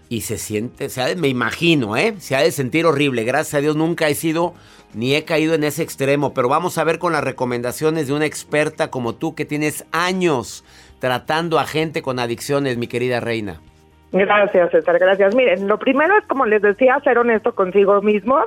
y 0.08 0.20
se 0.22 0.38
siente, 0.38 0.88
se 0.88 1.16
me 1.16 1.28
imagino, 1.28 1.96
¿eh? 1.96 2.14
Se 2.18 2.36
ha 2.36 2.40
de 2.40 2.52
sentir 2.52 2.86
horrible. 2.86 3.24
Gracias 3.24 3.54
a 3.54 3.60
Dios 3.60 3.76
nunca 3.76 4.08
he 4.08 4.14
sido 4.14 4.54
ni 4.94 5.14
he 5.14 5.24
caído 5.24 5.54
en 5.54 5.64
ese 5.64 5.82
extremo, 5.82 6.32
pero 6.32 6.48
vamos 6.48 6.78
a 6.78 6.84
ver 6.84 6.98
con 6.98 7.12
las 7.12 7.24
recomendaciones 7.24 8.06
de 8.06 8.14
una 8.14 8.24
experta 8.24 8.90
como 8.90 9.14
tú 9.14 9.34
que 9.34 9.44
tienes 9.44 9.84
años 9.92 10.64
tratando 11.00 11.58
a 11.58 11.66
gente 11.66 12.02
con 12.02 12.18
adicciones, 12.18 12.78
mi 12.78 12.86
querida 12.86 13.20
reina. 13.20 13.60
Gracias, 14.12 14.70
César, 14.70 14.98
gracias. 14.98 15.34
Miren, 15.34 15.66
lo 15.66 15.78
primero 15.78 16.16
es, 16.16 16.24
como 16.26 16.46
les 16.46 16.62
decía, 16.62 17.00
ser 17.02 17.18
honesto 17.18 17.54
consigo 17.54 18.00
mismos 18.02 18.46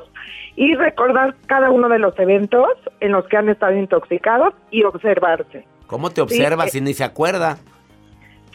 y 0.55 0.73
recordar 0.75 1.35
cada 1.47 1.69
uno 1.69 1.89
de 1.89 1.99
los 1.99 2.17
eventos 2.17 2.69
en 2.99 3.11
los 3.11 3.27
que 3.27 3.37
han 3.37 3.49
estado 3.49 3.75
intoxicados 3.75 4.53
y 4.71 4.83
observarse. 4.83 5.65
¿Cómo 5.87 6.09
te 6.09 6.21
observas 6.21 6.67
eh, 6.67 6.71
si 6.71 6.81
ni 6.81 6.93
se 6.93 7.03
acuerda? 7.03 7.57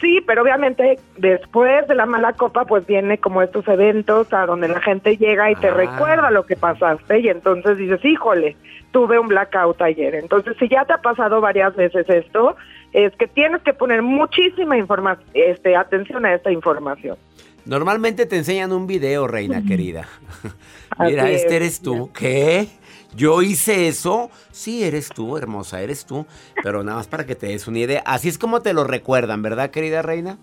Sí, 0.01 0.21
pero 0.27 0.41
obviamente 0.41 0.99
después 1.17 1.87
de 1.87 1.95
la 1.95 2.05
mala 2.05 2.33
copa 2.33 2.65
pues 2.65 2.85
viene 2.85 3.17
como 3.17 3.41
estos 3.41 3.65
eventos 3.67 4.31
a 4.33 4.45
donde 4.45 4.67
la 4.67 4.81
gente 4.81 5.15
llega 5.17 5.49
y 5.51 5.55
te 5.55 5.69
ah. 5.69 5.73
recuerda 5.73 6.31
lo 6.31 6.45
que 6.45 6.55
pasaste 6.55 7.19
y 7.19 7.29
entonces 7.29 7.77
dices, 7.77 8.03
híjole, 8.03 8.57
tuve 8.91 9.17
un 9.17 9.27
blackout 9.27 9.81
ayer. 9.81 10.15
Entonces 10.15 10.55
si 10.59 10.67
ya 10.67 10.83
te 10.85 10.93
ha 10.93 10.97
pasado 10.97 11.39
varias 11.39 11.75
veces 11.75 12.09
esto, 12.09 12.57
es 12.95 13.13
que 13.17 13.27
tienes 13.27 13.61
que 13.61 13.73
poner 13.73 14.01
muchísima 14.01 14.77
información, 14.77 15.27
este, 15.33 15.75
atención 15.75 16.25
a 16.25 16.33
esta 16.33 16.49
información. 16.49 17.17
Normalmente 17.65 18.25
te 18.25 18.37
enseñan 18.37 18.71
un 18.71 18.87
video, 18.87 19.27
reina 19.27 19.61
querida. 19.67 20.07
Mira, 20.99 21.29
este 21.29 21.57
eres 21.57 21.81
tú. 21.81 22.09
¿Qué? 22.17 22.67
Yo 23.13 23.41
hice 23.41 23.89
eso. 23.89 24.29
Sí, 24.51 24.85
eres 24.85 25.09
tú, 25.09 25.35
hermosa, 25.35 25.81
eres 25.81 26.05
tú. 26.05 26.25
Pero 26.63 26.83
nada 26.83 26.99
más 26.99 27.07
para 27.07 27.25
que 27.25 27.35
te 27.35 27.47
des 27.47 27.67
una 27.67 27.79
idea. 27.79 28.01
Así 28.05 28.29
es 28.29 28.37
como 28.37 28.61
te 28.61 28.73
lo 28.73 28.85
recuerdan, 28.85 29.41
¿verdad, 29.41 29.71
querida 29.71 30.01
reina? 30.01 30.37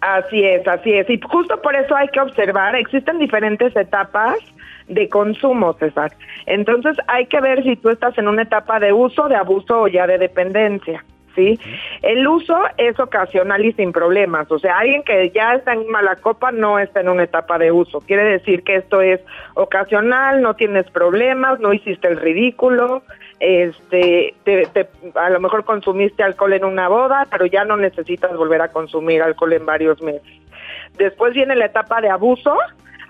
Así 0.00 0.42
es, 0.42 0.66
así 0.66 0.94
es. 0.94 1.10
Y 1.10 1.20
justo 1.20 1.60
por 1.60 1.76
eso 1.76 1.94
hay 1.94 2.08
que 2.08 2.20
observar, 2.20 2.76
existen 2.76 3.18
diferentes 3.18 3.76
etapas 3.76 4.38
de 4.88 5.06
consumo, 5.10 5.74
César. 5.74 6.12
Entonces 6.46 6.96
hay 7.08 7.26
que 7.26 7.40
ver 7.42 7.62
si 7.62 7.76
tú 7.76 7.90
estás 7.90 8.16
en 8.16 8.26
una 8.26 8.42
etapa 8.42 8.80
de 8.80 8.94
uso, 8.94 9.28
de 9.28 9.36
abuso 9.36 9.82
o 9.82 9.88
ya 9.88 10.06
de 10.06 10.16
dependencia. 10.16 11.04
¿Sí? 11.34 11.58
El 12.02 12.26
uso 12.26 12.56
es 12.76 12.98
ocasional 12.98 13.64
y 13.64 13.72
sin 13.72 13.92
problemas, 13.92 14.50
o 14.50 14.58
sea, 14.58 14.78
alguien 14.78 15.02
que 15.02 15.30
ya 15.30 15.54
está 15.54 15.72
en 15.72 15.88
mala 15.88 16.16
copa 16.16 16.52
no 16.52 16.78
está 16.78 17.00
en 17.00 17.08
una 17.08 17.24
etapa 17.24 17.58
de 17.58 17.72
uso, 17.72 18.00
quiere 18.00 18.24
decir 18.24 18.62
que 18.62 18.76
esto 18.76 19.00
es 19.00 19.20
ocasional, 19.54 20.42
no 20.42 20.54
tienes 20.54 20.90
problemas, 20.90 21.60
no 21.60 21.72
hiciste 21.72 22.08
el 22.08 22.16
ridículo, 22.16 23.02
este, 23.40 24.34
a 25.14 25.30
lo 25.30 25.40
mejor 25.40 25.64
consumiste 25.64 26.22
alcohol 26.22 26.52
en 26.52 26.64
una 26.64 26.88
boda, 26.88 27.26
pero 27.30 27.46
ya 27.46 27.64
no 27.64 27.76
necesitas 27.76 28.36
volver 28.36 28.60
a 28.60 28.68
consumir 28.68 29.22
alcohol 29.22 29.52
en 29.54 29.66
varios 29.66 30.02
meses. 30.02 30.30
Después 30.98 31.32
viene 31.32 31.56
la 31.56 31.66
etapa 31.66 32.00
de 32.00 32.10
abuso, 32.10 32.56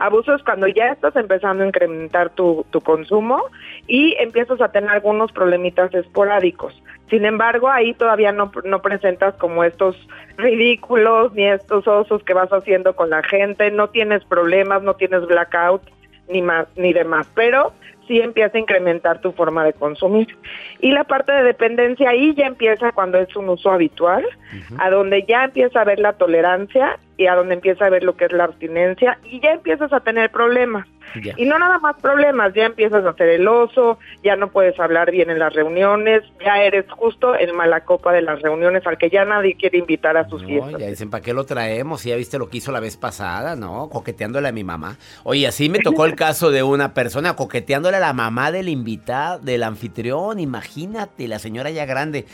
Abuso 0.01 0.35
es 0.35 0.43
cuando 0.43 0.67
ya 0.67 0.87
estás 0.87 1.15
empezando 1.15 1.63
a 1.63 1.67
incrementar 1.67 2.31
tu, 2.31 2.65
tu 2.71 2.81
consumo 2.81 3.45
y 3.87 4.17
empiezas 4.19 4.59
a 4.63 4.73
tener 4.73 4.89
algunos 4.89 5.31
problemitas 5.31 5.93
esporádicos. 5.93 6.75
Sin 7.11 7.25
embargo, 7.25 7.69
ahí 7.69 7.93
todavía 7.95 8.33
no, 8.33 8.53
no 8.65 8.83
presentas 8.83 9.35
como 9.35 9.65
estos 9.65 9.97
ridículos 10.37 11.33
ni 11.35 11.47
estos 11.47 11.87
osos 11.87 12.23
que 12.23 12.35
vas 12.35 12.51
haciendo 12.51 12.95
con 12.95 13.11
la 13.11 13.23
gente, 13.23 13.71
no 13.71 13.89
tienes 13.89 14.25
problemas, 14.25 14.83
no 14.83 14.95
tienes 14.95 15.27
blackout 15.27 15.83
ni 16.29 16.41
más 16.41 16.69
ni 16.77 16.93
demás, 16.93 17.29
pero 17.35 17.73
sí 18.11 18.21
empieza 18.21 18.59
a 18.59 18.61
incrementar 18.61 19.21
tu 19.21 19.31
forma 19.31 19.65
de 19.65 19.73
consumir. 19.73 20.37
Y 20.81 20.91
la 20.91 21.05
parte 21.05 21.31
de 21.31 21.45
dependencia 21.45 22.11
ahí 22.11 22.35
ya 22.35 22.47
empieza 22.47 22.91
cuando 22.91 23.19
es 23.19 23.35
un 23.37 23.49
uso 23.49 23.71
habitual, 23.71 24.25
a 24.79 24.91
donde 24.91 25.25
ya 25.29 25.45
empieza 25.45 25.81
a 25.81 25.85
ver 25.85 26.01
la 26.01 26.15
tolerancia 26.15 26.99
y 27.17 27.27
a 27.27 27.37
donde 27.37 27.55
empieza 27.55 27.87
a 27.87 27.91
ver 27.91 28.03
lo 28.03 28.17
que 28.17 28.25
es 28.25 28.33
la 28.33 28.45
abstinencia 28.45 29.19
y 29.25 29.41
ya 29.41 29.53
empiezas 29.53 29.93
a 29.93 30.01
tener 30.01 30.31
problemas. 30.31 30.89
Y 31.37 31.45
no 31.45 31.59
nada 31.59 31.79
más 31.79 31.97
problemas, 32.01 32.53
ya 32.55 32.67
empiezas 32.67 33.05
a 33.05 33.13
ser 33.15 33.29
el 33.29 33.49
oso, 33.49 33.99
ya 34.23 34.37
no 34.37 34.49
puedes 34.49 34.79
hablar 34.79 35.11
bien 35.11 35.31
en 35.31 35.39
las 35.39 35.53
reuniones, 35.53 36.23
ya 36.45 36.63
eres 36.63 36.85
justo 36.91 37.35
el 37.35 37.53
mala 37.53 37.85
copa 37.85 38.13
de 38.13 38.23
las 38.23 38.41
reuniones 38.43 38.87
al 38.87 38.99
que 38.99 39.11
ya 39.11 39.25
nadie 39.25 39.57
quiere 39.57 39.79
invitar 39.79 40.17
a 40.17 40.29
sus 40.29 40.45
fiestas. 40.45 40.81
Ya 40.81 40.87
dicen, 40.87 41.11
¿para 41.11 41.23
qué 41.23 41.35
lo 41.35 41.45
traemos? 41.45 42.05
Ya 42.05 42.17
viste 42.17 42.39
lo 42.39 42.49
que 42.49 42.59
hizo 42.59 42.73
la 42.73 42.81
vez 42.81 42.97
pasada, 42.97 43.57
¿no? 43.57 43.89
Coqueteándole 43.89 44.49
a 44.49 44.53
mi 44.53 44.65
mamá. 44.65 44.97
Oye, 45.25 45.47
así 45.47 45.69
me 45.69 45.79
tocó 45.81 46.05
el 46.05 46.15
caso 46.17 46.51
de 46.51 46.63
una 46.63 46.95
persona 46.95 47.37
coqueteándole 47.37 47.97
a 47.97 48.01
la 48.01 48.13
mamá 48.13 48.53
del 48.53 48.69
invitado, 48.69 49.39
del 49.39 49.63
anfitrión, 49.63 50.39
imagínate, 50.39 51.29
la 51.29 51.39
señora 51.39 51.71
ya 51.71 51.87
grande. 51.87 52.27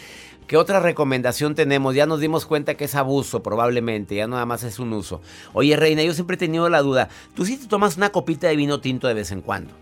¿Qué 0.47 0.57
otra 0.57 0.79
recomendación 0.81 1.55
tenemos? 1.55 1.95
Ya 1.95 2.07
nos 2.07 2.21
dimos 2.21 2.47
cuenta 2.47 2.75
que 2.75 2.85
es 2.85 2.95
abuso 2.95 3.43
probablemente, 3.43 4.15
ya 4.15 4.29
nada 4.29 4.47
más 4.47 4.63
es 4.63 4.79
un 4.79 4.93
uso. 4.93 5.21
Oye, 5.53 5.77
Reina, 5.77 6.03
yo 6.03 6.13
siempre 6.13 6.37
he 6.37 6.39
tenido 6.39 6.69
la 6.69 6.83
duda. 6.83 7.09
¿Tú 7.35 7.45
sí 7.45 7.59
te 7.59 7.67
tomas 7.67 7.97
una 7.97 8.11
copita 8.11 8.47
de 8.47 8.57
vino 8.57 8.81
tinto 8.81 9.09
de 9.09 9.15
vez 9.15 9.33
en 9.33 9.43
cuando? 9.43 9.73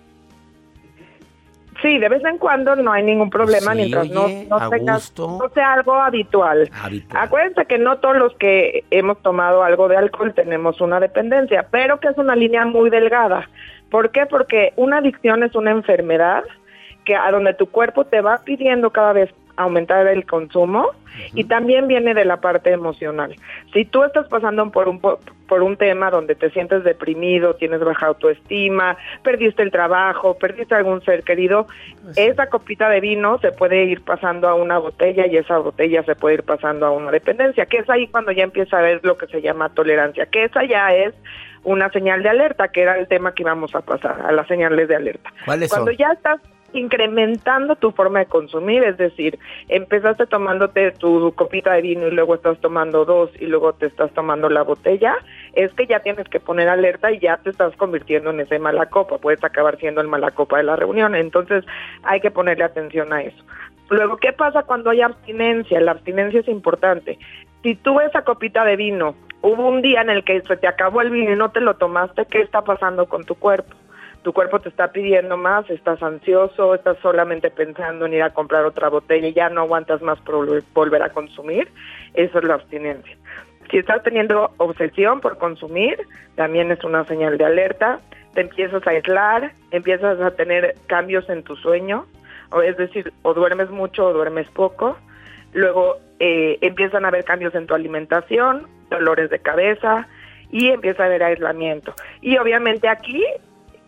Sí, 1.82 1.98
de 1.98 2.08
vez 2.08 2.24
en 2.24 2.38
cuando 2.38 2.76
no 2.76 2.92
hay 2.92 3.02
ningún 3.02 3.28
problema 3.28 3.74
mientras 3.74 4.08
no, 4.08 4.26
no, 4.26 5.48
sea 5.52 5.74
algo 5.74 5.92
habitual. 5.94 6.70
Acuérdense 7.10 7.66
que 7.66 7.76
no 7.76 7.98
todos 7.98 8.16
los 8.16 8.34
que 8.36 8.84
hemos 8.90 9.20
tomado 9.20 9.62
algo 9.62 9.88
de 9.88 9.98
alcohol 9.98 10.32
tenemos 10.32 10.80
una 10.80 10.98
dependencia, 10.98 11.66
pero 11.70 12.00
que 12.00 12.08
es 12.08 12.16
una 12.16 12.36
línea 12.36 12.64
muy 12.64 12.88
delgada. 12.88 13.50
¿Por 13.90 14.12
qué? 14.12 14.24
Porque 14.24 14.72
una 14.76 14.98
adicción 14.98 15.42
es 15.42 15.54
una 15.54 15.72
enfermedad 15.72 16.44
que 17.04 17.16
a 17.16 17.30
donde 17.30 17.52
tu 17.52 17.66
cuerpo 17.66 18.06
te 18.06 18.22
va 18.22 18.40
pidiendo 18.44 18.90
cada 18.90 19.12
vez 19.12 19.30
aumentar 19.56 20.06
el 20.06 20.26
consumo 20.26 20.90
y 21.32 21.44
también 21.44 21.86
viene 21.86 22.14
de 22.14 22.24
la 22.24 22.40
parte 22.40 22.72
emocional. 22.72 23.36
Si 23.72 23.84
tú 23.84 24.02
estás 24.02 24.26
pasando 24.28 24.70
por 24.70 24.88
un 24.88 25.00
por 25.46 25.62
un 25.62 25.76
tema 25.76 26.10
donde 26.10 26.34
te 26.34 26.50
sientes 26.50 26.84
deprimido, 26.84 27.54
tienes 27.54 27.80
baja 27.80 28.06
autoestima, 28.06 28.96
perdiste 29.22 29.62
el 29.62 29.70
trabajo, 29.70 30.38
perdiste 30.38 30.74
algún 30.74 31.02
ser 31.02 31.22
querido, 31.22 31.66
pues 32.02 32.16
esa 32.16 32.46
copita 32.48 32.88
de 32.88 33.00
vino 33.00 33.38
se 33.38 33.52
puede 33.52 33.84
ir 33.84 34.02
pasando 34.02 34.48
a 34.48 34.54
una 34.54 34.78
botella 34.78 35.26
y 35.26 35.36
esa 35.36 35.58
botella 35.58 36.02
se 36.04 36.16
puede 36.16 36.36
ir 36.36 36.42
pasando 36.44 36.86
a 36.86 36.90
una 36.92 37.10
dependencia, 37.10 37.66
que 37.66 37.78
es 37.78 37.90
ahí 37.90 38.08
cuando 38.08 38.32
ya 38.32 38.44
empieza 38.44 38.78
a 38.78 38.82
ver 38.82 39.00
lo 39.02 39.16
que 39.16 39.26
se 39.26 39.42
llama 39.42 39.68
tolerancia, 39.68 40.26
que 40.26 40.44
esa 40.44 40.64
ya 40.64 40.94
es 40.94 41.14
una 41.62 41.90
señal 41.90 42.22
de 42.22 42.28
alerta, 42.28 42.68
que 42.68 42.82
era 42.82 42.98
el 42.98 43.08
tema 43.08 43.34
que 43.34 43.42
íbamos 43.42 43.74
a 43.74 43.80
pasar, 43.80 44.20
a 44.26 44.32
las 44.32 44.46
señales 44.46 44.88
de 44.88 44.96
alerta. 44.96 45.32
Cuando 45.68 45.90
ya 45.92 46.12
estás 46.12 46.40
incrementando 46.74 47.76
tu 47.76 47.92
forma 47.92 48.20
de 48.20 48.26
consumir, 48.26 48.82
es 48.84 48.96
decir, 48.96 49.38
empezaste 49.68 50.26
tomándote 50.26 50.92
tu 50.92 51.32
copita 51.34 51.72
de 51.72 51.82
vino 51.82 52.08
y 52.08 52.10
luego 52.10 52.34
estás 52.34 52.58
tomando 52.60 53.04
dos 53.04 53.30
y 53.40 53.46
luego 53.46 53.72
te 53.72 53.86
estás 53.86 54.12
tomando 54.12 54.48
la 54.48 54.62
botella, 54.62 55.16
es 55.54 55.72
que 55.74 55.86
ya 55.86 56.00
tienes 56.00 56.28
que 56.28 56.40
poner 56.40 56.68
alerta 56.68 57.12
y 57.12 57.18
ya 57.20 57.36
te 57.38 57.50
estás 57.50 57.74
convirtiendo 57.76 58.30
en 58.30 58.40
ese 58.40 58.58
mala 58.58 58.86
copa, 58.86 59.18
puedes 59.18 59.42
acabar 59.42 59.78
siendo 59.78 60.00
el 60.00 60.08
mala 60.08 60.32
copa 60.32 60.58
de 60.58 60.64
la 60.64 60.76
reunión, 60.76 61.14
entonces 61.14 61.64
hay 62.02 62.20
que 62.20 62.30
ponerle 62.30 62.64
atención 62.64 63.12
a 63.12 63.22
eso. 63.22 63.44
Luego, 63.90 64.16
¿qué 64.16 64.32
pasa 64.32 64.62
cuando 64.62 64.90
hay 64.90 65.02
abstinencia? 65.02 65.80
La 65.80 65.92
abstinencia 65.92 66.40
es 66.40 66.48
importante. 66.48 67.18
Si 67.62 67.74
tú 67.76 68.00
esa 68.00 68.22
copita 68.22 68.64
de 68.64 68.76
vino, 68.76 69.14
hubo 69.42 69.68
un 69.68 69.82
día 69.82 70.00
en 70.00 70.10
el 70.10 70.24
que 70.24 70.40
se 70.40 70.56
te 70.56 70.66
acabó 70.66 71.02
el 71.02 71.10
vino 71.10 71.32
y 71.32 71.36
no 71.36 71.50
te 71.50 71.60
lo 71.60 71.74
tomaste, 71.76 72.26
¿qué 72.26 72.40
está 72.40 72.62
pasando 72.62 73.06
con 73.06 73.24
tu 73.24 73.34
cuerpo? 73.34 73.74
Tu 74.24 74.32
cuerpo 74.32 74.58
te 74.58 74.70
está 74.70 74.90
pidiendo 74.90 75.36
más, 75.36 75.68
estás 75.68 76.02
ansioso, 76.02 76.74
estás 76.74 76.96
solamente 77.02 77.50
pensando 77.50 78.06
en 78.06 78.14
ir 78.14 78.22
a 78.22 78.32
comprar 78.32 78.64
otra 78.64 78.88
botella 78.88 79.28
y 79.28 79.34
ya 79.34 79.50
no 79.50 79.60
aguantas 79.60 80.00
más 80.00 80.18
por 80.20 80.62
volver 80.72 81.02
a 81.02 81.10
consumir, 81.10 81.68
eso 82.14 82.38
es 82.38 82.44
la 82.44 82.54
abstinencia. 82.54 83.16
Si 83.70 83.76
estás 83.76 84.02
teniendo 84.02 84.50
obsesión 84.56 85.20
por 85.20 85.36
consumir, 85.36 85.98
también 86.36 86.72
es 86.72 86.82
una 86.84 87.04
señal 87.04 87.36
de 87.36 87.44
alerta, 87.44 88.00
te 88.32 88.40
empiezas 88.40 88.84
a 88.86 88.90
aislar, 88.90 89.52
empiezas 89.70 90.18
a 90.18 90.30
tener 90.30 90.74
cambios 90.86 91.28
en 91.28 91.42
tu 91.42 91.54
sueño, 91.56 92.06
es 92.64 92.78
decir, 92.78 93.12
o 93.22 93.34
duermes 93.34 93.68
mucho 93.68 94.06
o 94.06 94.12
duermes 94.14 94.48
poco, 94.48 94.96
luego 95.52 95.96
eh, 96.18 96.56
empiezan 96.62 97.04
a 97.04 97.08
haber 97.08 97.24
cambios 97.24 97.54
en 97.54 97.66
tu 97.66 97.74
alimentación, 97.74 98.68
dolores 98.88 99.28
de 99.28 99.38
cabeza 99.38 100.08
y 100.50 100.68
empieza 100.68 101.02
a 101.02 101.06
haber 101.06 101.24
aislamiento. 101.24 101.94
Y 102.22 102.38
obviamente 102.38 102.88
aquí 102.88 103.22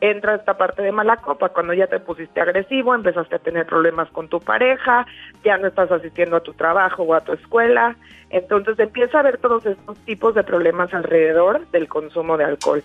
entra 0.01 0.35
esta 0.35 0.57
parte 0.57 0.83
de 0.83 0.93
mala 0.93 1.17
copa, 1.17 1.49
cuando 1.51 1.73
ya 1.73 1.87
te 1.87 2.01
pusiste 2.01 2.41
agresivo, 2.41 2.95
empezaste 2.95 3.37
a 3.37 3.39
tener 3.39 3.67
problemas 3.67 4.11
con 4.11 4.29
tu 4.29 4.41
pareja, 4.41 5.07
ya 5.45 5.57
no 5.57 5.69
estás 5.69 5.91
asistiendo 5.91 6.37
a 6.37 6.41
tu 6.41 6.53
trabajo 6.53 7.03
o 7.03 7.15
a 7.15 7.23
tu 7.23 7.33
escuela, 7.33 7.97
entonces 8.31 8.79
empieza 8.79 9.19
a 9.19 9.21
haber 9.21 9.39
todos 9.39 9.65
estos 9.65 9.99
tipos 10.01 10.35
de 10.35 10.45
problemas 10.45 10.93
alrededor 10.93 11.67
del 11.71 11.89
consumo 11.89 12.37
de 12.37 12.45
alcohol. 12.45 12.83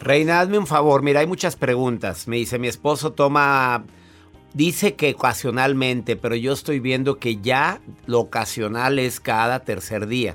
Reina, 0.00 0.40
hazme 0.40 0.58
un 0.58 0.66
favor, 0.66 1.02
mira, 1.02 1.20
hay 1.20 1.26
muchas 1.26 1.56
preguntas. 1.56 2.26
Me 2.26 2.36
dice, 2.36 2.58
mi 2.58 2.68
esposo 2.68 3.12
toma, 3.12 3.84
dice 4.54 4.96
que 4.96 5.12
ocasionalmente, 5.14 6.16
pero 6.16 6.34
yo 6.34 6.52
estoy 6.52 6.80
viendo 6.80 7.18
que 7.18 7.36
ya 7.36 7.80
lo 8.06 8.20
ocasional 8.20 8.98
es 8.98 9.20
cada 9.20 9.60
tercer 9.60 10.06
día. 10.06 10.34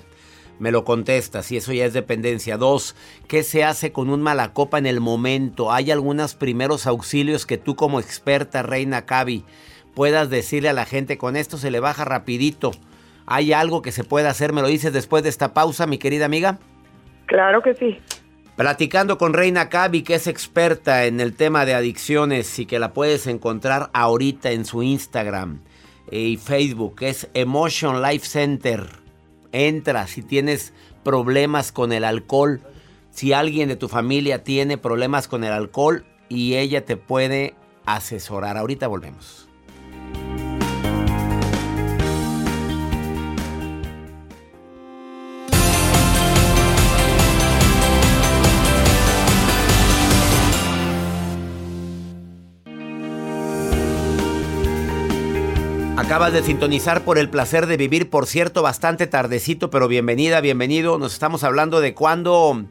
Me 0.59 0.71
lo 0.71 0.85
contestas 0.85 1.51
y 1.51 1.57
eso 1.57 1.73
ya 1.73 1.85
es 1.85 1.93
dependencia. 1.93 2.57
Dos, 2.57 2.95
¿qué 3.27 3.43
se 3.43 3.63
hace 3.63 3.91
con 3.91 4.09
un 4.09 4.21
malacopa 4.21 4.77
en 4.77 4.85
el 4.85 5.01
momento? 5.01 5.71
¿Hay 5.71 5.91
algunos 5.91 6.35
primeros 6.35 6.87
auxilios 6.87 7.45
que 7.45 7.57
tú 7.57 7.75
como 7.75 7.99
experta, 7.99 8.63
Reina 8.63 9.05
Cavi, 9.05 9.43
puedas 9.93 10.29
decirle 10.29 10.69
a 10.69 10.73
la 10.73 10.85
gente 10.85 11.17
con 11.17 11.35
esto 11.35 11.57
se 11.57 11.71
le 11.71 11.79
baja 11.79 12.05
rapidito? 12.05 12.71
¿Hay 13.25 13.53
algo 13.53 13.81
que 13.81 13.91
se 13.91 14.03
pueda 14.03 14.29
hacer? 14.29 14.53
¿Me 14.53 14.61
lo 14.61 14.67
dices 14.67 14.93
después 14.93 15.23
de 15.23 15.29
esta 15.29 15.53
pausa, 15.53 15.87
mi 15.87 15.97
querida 15.97 16.25
amiga? 16.25 16.59
Claro 17.25 17.61
que 17.61 17.73
sí. 17.73 17.97
Platicando 18.55 19.17
con 19.17 19.33
Reina 19.33 19.67
Cavi, 19.67 20.03
que 20.03 20.15
es 20.15 20.27
experta 20.27 21.05
en 21.05 21.19
el 21.19 21.35
tema 21.35 21.65
de 21.65 21.73
adicciones 21.73 22.57
y 22.59 22.65
que 22.65 22.79
la 22.79 22.93
puedes 22.93 23.27
encontrar 23.27 23.89
ahorita 23.93 24.51
en 24.51 24.63
su 24.63 24.83
Instagram 24.83 25.59
y 26.09 26.37
Facebook, 26.37 26.97
es 27.01 27.29
Emotion 27.33 28.01
Life 28.01 28.25
Center. 28.25 29.04
Entra 29.55 30.05
si 30.07 30.21
tienes 30.21 30.73
problemas 31.03 31.71
con 31.71 31.93
el 31.93 32.03
alcohol, 32.03 32.61
si 33.09 33.31
alguien 33.31 33.69
de 33.69 33.77
tu 33.77 33.87
familia 33.87 34.43
tiene 34.43 34.77
problemas 34.77 35.29
con 35.29 35.45
el 35.45 35.53
alcohol 35.53 36.05
y 36.27 36.55
ella 36.55 36.83
te 36.83 36.97
puede 36.97 37.55
asesorar. 37.85 38.57
Ahorita 38.57 38.87
volvemos. 38.87 39.44
Acabas 56.05 56.33
de 56.33 56.43
sintonizar 56.43 57.01
por 57.01 57.17
el 57.17 57.31
placer 57.31 57.65
de 57.65 57.77
vivir, 57.77 58.11
por 58.11 58.27
cierto, 58.27 58.61
bastante 58.61 59.07
tardecito, 59.07 59.71
pero 59.71 59.87
bienvenida, 59.87 60.39
bienvenido. 60.39 60.99
Nos 60.99 61.13
estamos 61.13 61.43
hablando 61.43 61.81
de 61.81 61.95
cuando, 61.95 62.63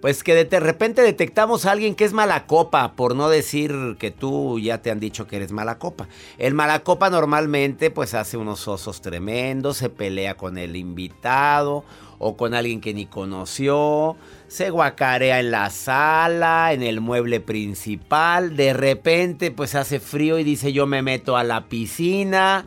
pues 0.00 0.24
que 0.24 0.44
de 0.44 0.60
repente 0.60 1.00
detectamos 1.02 1.64
a 1.64 1.70
alguien 1.70 1.94
que 1.94 2.04
es 2.04 2.12
mala 2.12 2.48
copa, 2.48 2.94
por 2.96 3.14
no 3.14 3.28
decir 3.28 3.96
que 4.00 4.10
tú 4.10 4.58
ya 4.58 4.82
te 4.82 4.90
han 4.90 4.98
dicho 4.98 5.28
que 5.28 5.36
eres 5.36 5.52
mala 5.52 5.78
copa. 5.78 6.08
El 6.38 6.54
mala 6.54 6.80
copa 6.80 7.08
normalmente 7.08 7.92
pues 7.92 8.14
hace 8.14 8.36
unos 8.36 8.66
osos 8.66 9.00
tremendos, 9.00 9.76
se 9.76 9.88
pelea 9.88 10.36
con 10.36 10.58
el 10.58 10.74
invitado 10.74 11.84
o 12.18 12.36
con 12.36 12.52
alguien 12.52 12.80
que 12.80 12.94
ni 12.94 13.06
conoció, 13.06 14.16
se 14.48 14.70
guacarea 14.70 15.40
en 15.40 15.50
la 15.50 15.70
sala, 15.70 16.72
en 16.72 16.82
el 16.82 17.00
mueble 17.00 17.40
principal, 17.40 18.56
de 18.56 18.72
repente 18.72 19.50
pues 19.50 19.74
hace 19.74 20.00
frío 20.00 20.38
y 20.38 20.44
dice 20.44 20.72
yo 20.72 20.86
me 20.86 21.02
meto 21.02 21.36
a 21.36 21.44
la 21.44 21.64
piscina 21.64 22.64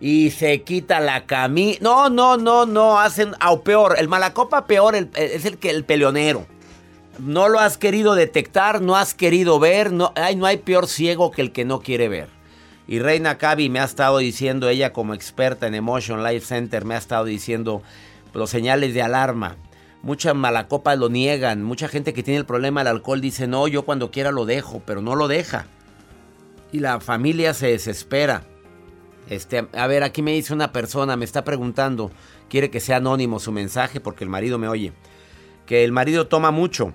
y 0.00 0.30
se 0.30 0.62
quita 0.62 1.00
la 1.00 1.24
camisa. 1.26 1.78
No, 1.82 2.10
no, 2.10 2.36
no, 2.36 2.66
no, 2.66 2.98
hacen, 2.98 3.32
o 3.48 3.62
peor, 3.62 3.96
el 3.98 4.08
malacopa 4.08 4.66
peor 4.66 4.94
es 4.94 5.44
el 5.44 5.58
que 5.58 5.70
el 5.70 5.84
peleonero. 5.84 6.46
No 7.18 7.48
lo 7.48 7.60
has 7.60 7.78
querido 7.78 8.14
detectar, 8.14 8.82
no 8.82 8.94
has 8.94 9.14
querido 9.14 9.58
ver, 9.58 9.90
no, 9.90 10.12
ay, 10.16 10.36
no 10.36 10.44
hay 10.44 10.58
peor 10.58 10.86
ciego 10.86 11.30
que 11.30 11.40
el 11.40 11.50
que 11.50 11.64
no 11.64 11.80
quiere 11.80 12.08
ver. 12.08 12.28
Y 12.86 12.98
Reina 12.98 13.38
Cavi 13.38 13.70
me 13.70 13.80
ha 13.80 13.84
estado 13.84 14.18
diciendo, 14.18 14.68
ella 14.68 14.92
como 14.92 15.14
experta 15.14 15.66
en 15.66 15.74
Emotion 15.74 16.22
Life 16.22 16.46
Center, 16.46 16.84
me 16.84 16.94
ha 16.94 16.98
estado 16.98 17.24
diciendo, 17.24 17.82
los 18.34 18.50
señales 18.50 18.92
de 18.92 19.00
alarma. 19.00 19.56
Muchas 20.06 20.36
malacopas 20.36 20.96
lo 20.96 21.08
niegan. 21.08 21.64
Mucha 21.64 21.88
gente 21.88 22.14
que 22.14 22.22
tiene 22.22 22.38
el 22.38 22.46
problema 22.46 22.78
del 22.78 22.94
alcohol 22.94 23.20
dice, 23.20 23.48
no, 23.48 23.66
yo 23.66 23.84
cuando 23.84 24.12
quiera 24.12 24.30
lo 24.30 24.46
dejo, 24.46 24.80
pero 24.86 25.02
no 25.02 25.16
lo 25.16 25.26
deja. 25.26 25.66
Y 26.70 26.78
la 26.78 27.00
familia 27.00 27.54
se 27.54 27.66
desespera. 27.66 28.44
Este, 29.28 29.66
a 29.72 29.86
ver, 29.88 30.04
aquí 30.04 30.22
me 30.22 30.30
dice 30.30 30.54
una 30.54 30.70
persona, 30.70 31.16
me 31.16 31.24
está 31.24 31.42
preguntando, 31.42 32.12
quiere 32.48 32.70
que 32.70 32.78
sea 32.78 32.98
anónimo 32.98 33.40
su 33.40 33.50
mensaje 33.50 33.98
porque 33.98 34.22
el 34.22 34.30
marido 34.30 34.58
me 34.58 34.68
oye. 34.68 34.92
Que 35.66 35.82
el 35.82 35.90
marido 35.90 36.28
toma 36.28 36.52
mucho, 36.52 36.92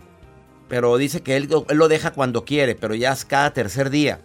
pero 0.69 0.95
dice 0.95 1.19
que 1.19 1.36
él, 1.36 1.50
él 1.67 1.78
lo 1.78 1.89
deja 1.89 2.13
cuando 2.13 2.45
quiere, 2.45 2.76
pero 2.76 2.95
ya 2.95 3.12
es 3.12 3.26
cada 3.26 3.52
tercer 3.52 3.89
día. 3.89 4.21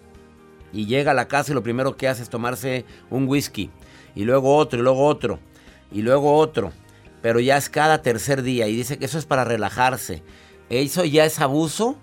Y 0.72 0.86
llega 0.86 1.10
a 1.10 1.14
la 1.14 1.26
casa 1.26 1.50
y 1.50 1.56
lo 1.56 1.64
primero 1.64 1.96
que 1.96 2.06
hace 2.06 2.22
es 2.22 2.30
tomarse 2.30 2.84
un 3.10 3.26
whisky. 3.26 3.68
Y 4.14 4.22
luego 4.22 4.54
otro, 4.54 4.78
y 4.78 4.82
luego 4.84 5.06
otro, 5.06 5.40
y 5.90 6.02
luego 6.02 6.36
otro 6.36 6.72
pero 7.26 7.40
ya 7.40 7.56
es 7.56 7.68
cada 7.68 8.02
tercer 8.02 8.42
día 8.42 8.68
y 8.68 8.76
dice 8.76 9.00
que 9.00 9.06
eso 9.06 9.18
es 9.18 9.26
para 9.26 9.42
relajarse. 9.42 10.22
¿Eso 10.70 11.04
ya 11.04 11.24
es 11.24 11.40
abuso? 11.40 11.96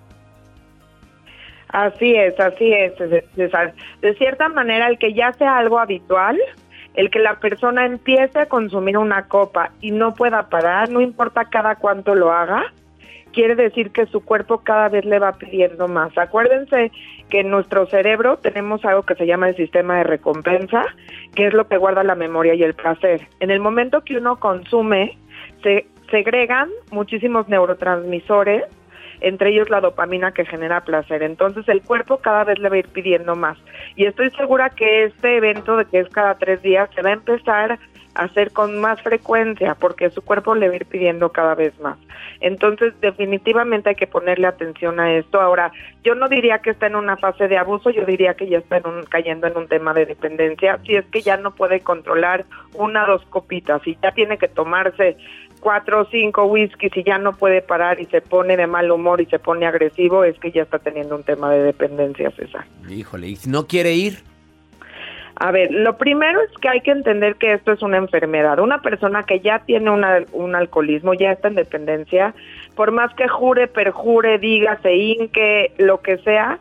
Así 1.69 2.13
es, 2.13 2.37
así 2.37 2.73
es, 2.73 2.91
De 2.99 4.15
cierta 4.17 4.49
manera, 4.49 4.89
el 4.89 4.99
que 4.99 5.13
ya 5.13 5.31
sea 5.31 5.59
algo 5.59 5.79
habitual, 5.79 6.37
el 6.95 7.09
que 7.09 7.19
la 7.19 7.39
persona 7.39 7.85
empiece 7.85 8.37
a 8.37 8.47
consumir 8.47 8.97
una 8.97 9.29
copa 9.29 9.71
y 9.79 9.91
no 9.91 10.13
pueda 10.13 10.49
parar, 10.49 10.89
no 10.89 10.99
importa 10.99 11.45
cada 11.45 11.77
cuánto 11.77 12.15
lo 12.15 12.33
haga, 12.33 12.73
quiere 13.33 13.55
decir 13.55 13.91
que 13.91 14.05
su 14.05 14.23
cuerpo 14.23 14.59
cada 14.59 14.89
vez 14.89 15.03
le 15.03 15.19
va 15.19 15.33
pidiendo 15.33 15.87
más. 15.87 16.17
Acuérdense 16.17 16.91
que 17.29 17.41
en 17.41 17.49
nuestro 17.49 17.85
cerebro 17.87 18.37
tenemos 18.37 18.85
algo 18.85 19.03
que 19.03 19.15
se 19.15 19.25
llama 19.25 19.49
el 19.49 19.55
sistema 19.55 19.97
de 19.97 20.03
recompensa, 20.03 20.83
que 21.35 21.47
es 21.47 21.53
lo 21.53 21.67
que 21.67 21.77
guarda 21.77 22.03
la 22.03 22.15
memoria 22.15 22.53
y 22.53 22.63
el 22.63 22.75
placer. 22.75 23.27
En 23.39 23.51
el 23.51 23.59
momento 23.59 24.01
que 24.01 24.17
uno 24.17 24.39
consume, 24.39 25.17
se 25.63 25.87
segregan 26.09 26.69
muchísimos 26.91 27.49
neurotransmisores, 27.49 28.63
entre 29.21 29.51
ellos 29.51 29.69
la 29.69 29.81
dopamina 29.81 30.33
que 30.33 30.45
genera 30.45 30.83
placer. 30.83 31.23
Entonces 31.23 31.67
el 31.69 31.81
cuerpo 31.81 32.17
cada 32.17 32.43
vez 32.43 32.59
le 32.59 32.69
va 32.69 32.75
a 32.75 32.79
ir 32.79 32.89
pidiendo 32.89 33.35
más. 33.35 33.57
Y 33.95 34.05
estoy 34.05 34.29
segura 34.31 34.69
que 34.69 35.05
este 35.05 35.37
evento 35.37 35.77
de 35.77 35.85
que 35.85 35.99
es 35.99 36.09
cada 36.09 36.35
tres 36.35 36.61
días 36.61 36.89
se 36.93 37.01
va 37.01 37.09
a 37.09 37.13
empezar 37.13 37.79
hacer 38.15 38.51
con 38.51 38.79
más 38.79 39.01
frecuencia 39.01 39.75
porque 39.75 40.09
su 40.09 40.21
cuerpo 40.21 40.55
le 40.55 40.67
va 40.67 40.73
a 40.73 40.75
ir 40.77 40.85
pidiendo 40.85 41.31
cada 41.31 41.55
vez 41.55 41.79
más. 41.79 41.97
Entonces, 42.39 42.93
definitivamente 42.99 43.89
hay 43.89 43.95
que 43.95 44.07
ponerle 44.07 44.47
atención 44.47 44.99
a 44.99 45.13
esto. 45.13 45.39
Ahora, 45.39 45.71
yo 46.03 46.15
no 46.15 46.27
diría 46.27 46.59
que 46.59 46.71
está 46.71 46.87
en 46.87 46.95
una 46.95 47.17
fase 47.17 47.47
de 47.47 47.57
abuso, 47.57 47.89
yo 47.89 48.05
diría 48.05 48.33
que 48.33 48.47
ya 48.47 48.57
está 48.57 48.81
cayendo 49.09 49.47
en 49.47 49.57
un 49.57 49.67
tema 49.67 49.93
de 49.93 50.05
dependencia. 50.05 50.79
Si 50.85 50.95
es 50.95 51.05
que 51.05 51.21
ya 51.21 51.37
no 51.37 51.55
puede 51.55 51.79
controlar 51.79 52.45
una 52.73 53.05
o 53.05 53.07
dos 53.07 53.25
copitas 53.29 53.85
y 53.87 53.97
ya 54.01 54.11
tiene 54.11 54.37
que 54.37 54.47
tomarse 54.47 55.17
cuatro 55.59 56.01
o 56.01 56.05
cinco 56.05 56.43
whiskies 56.45 56.95
y 56.97 57.03
ya 57.03 57.17
no 57.17 57.33
puede 57.33 57.61
parar 57.61 58.01
y 58.01 58.05
se 58.07 58.19
pone 58.19 58.57
de 58.57 58.67
mal 58.67 58.91
humor 58.91 59.21
y 59.21 59.25
se 59.27 59.39
pone 59.39 59.65
agresivo, 59.65 60.25
es 60.25 60.37
que 60.39 60.51
ya 60.51 60.63
está 60.63 60.79
teniendo 60.79 61.15
un 61.15 61.23
tema 61.23 61.49
de 61.51 61.63
dependencia, 61.63 62.29
César. 62.31 62.65
Híjole, 62.89 63.29
¿y 63.29 63.35
si 63.37 63.49
no 63.49 63.65
quiere 63.65 63.93
ir? 63.93 64.32
A 65.35 65.51
ver, 65.51 65.71
lo 65.71 65.97
primero 65.97 66.41
es 66.41 66.51
que 66.59 66.69
hay 66.69 66.81
que 66.81 66.91
entender 66.91 67.35
que 67.35 67.53
esto 67.53 67.71
es 67.71 67.81
una 67.81 67.97
enfermedad. 67.97 68.59
Una 68.59 68.81
persona 68.81 69.23
que 69.23 69.39
ya 69.39 69.59
tiene 69.59 69.89
un 69.89 70.55
alcoholismo, 70.55 71.13
ya 71.13 71.31
está 71.31 71.47
en 71.47 71.55
dependencia, 71.55 72.35
por 72.75 72.91
más 72.91 73.13
que 73.15 73.27
jure, 73.27 73.67
perjure, 73.67 74.37
diga, 74.37 74.79
se 74.81 74.95
hinque, 74.95 75.73
lo 75.77 76.01
que 76.01 76.17
sea, 76.19 76.59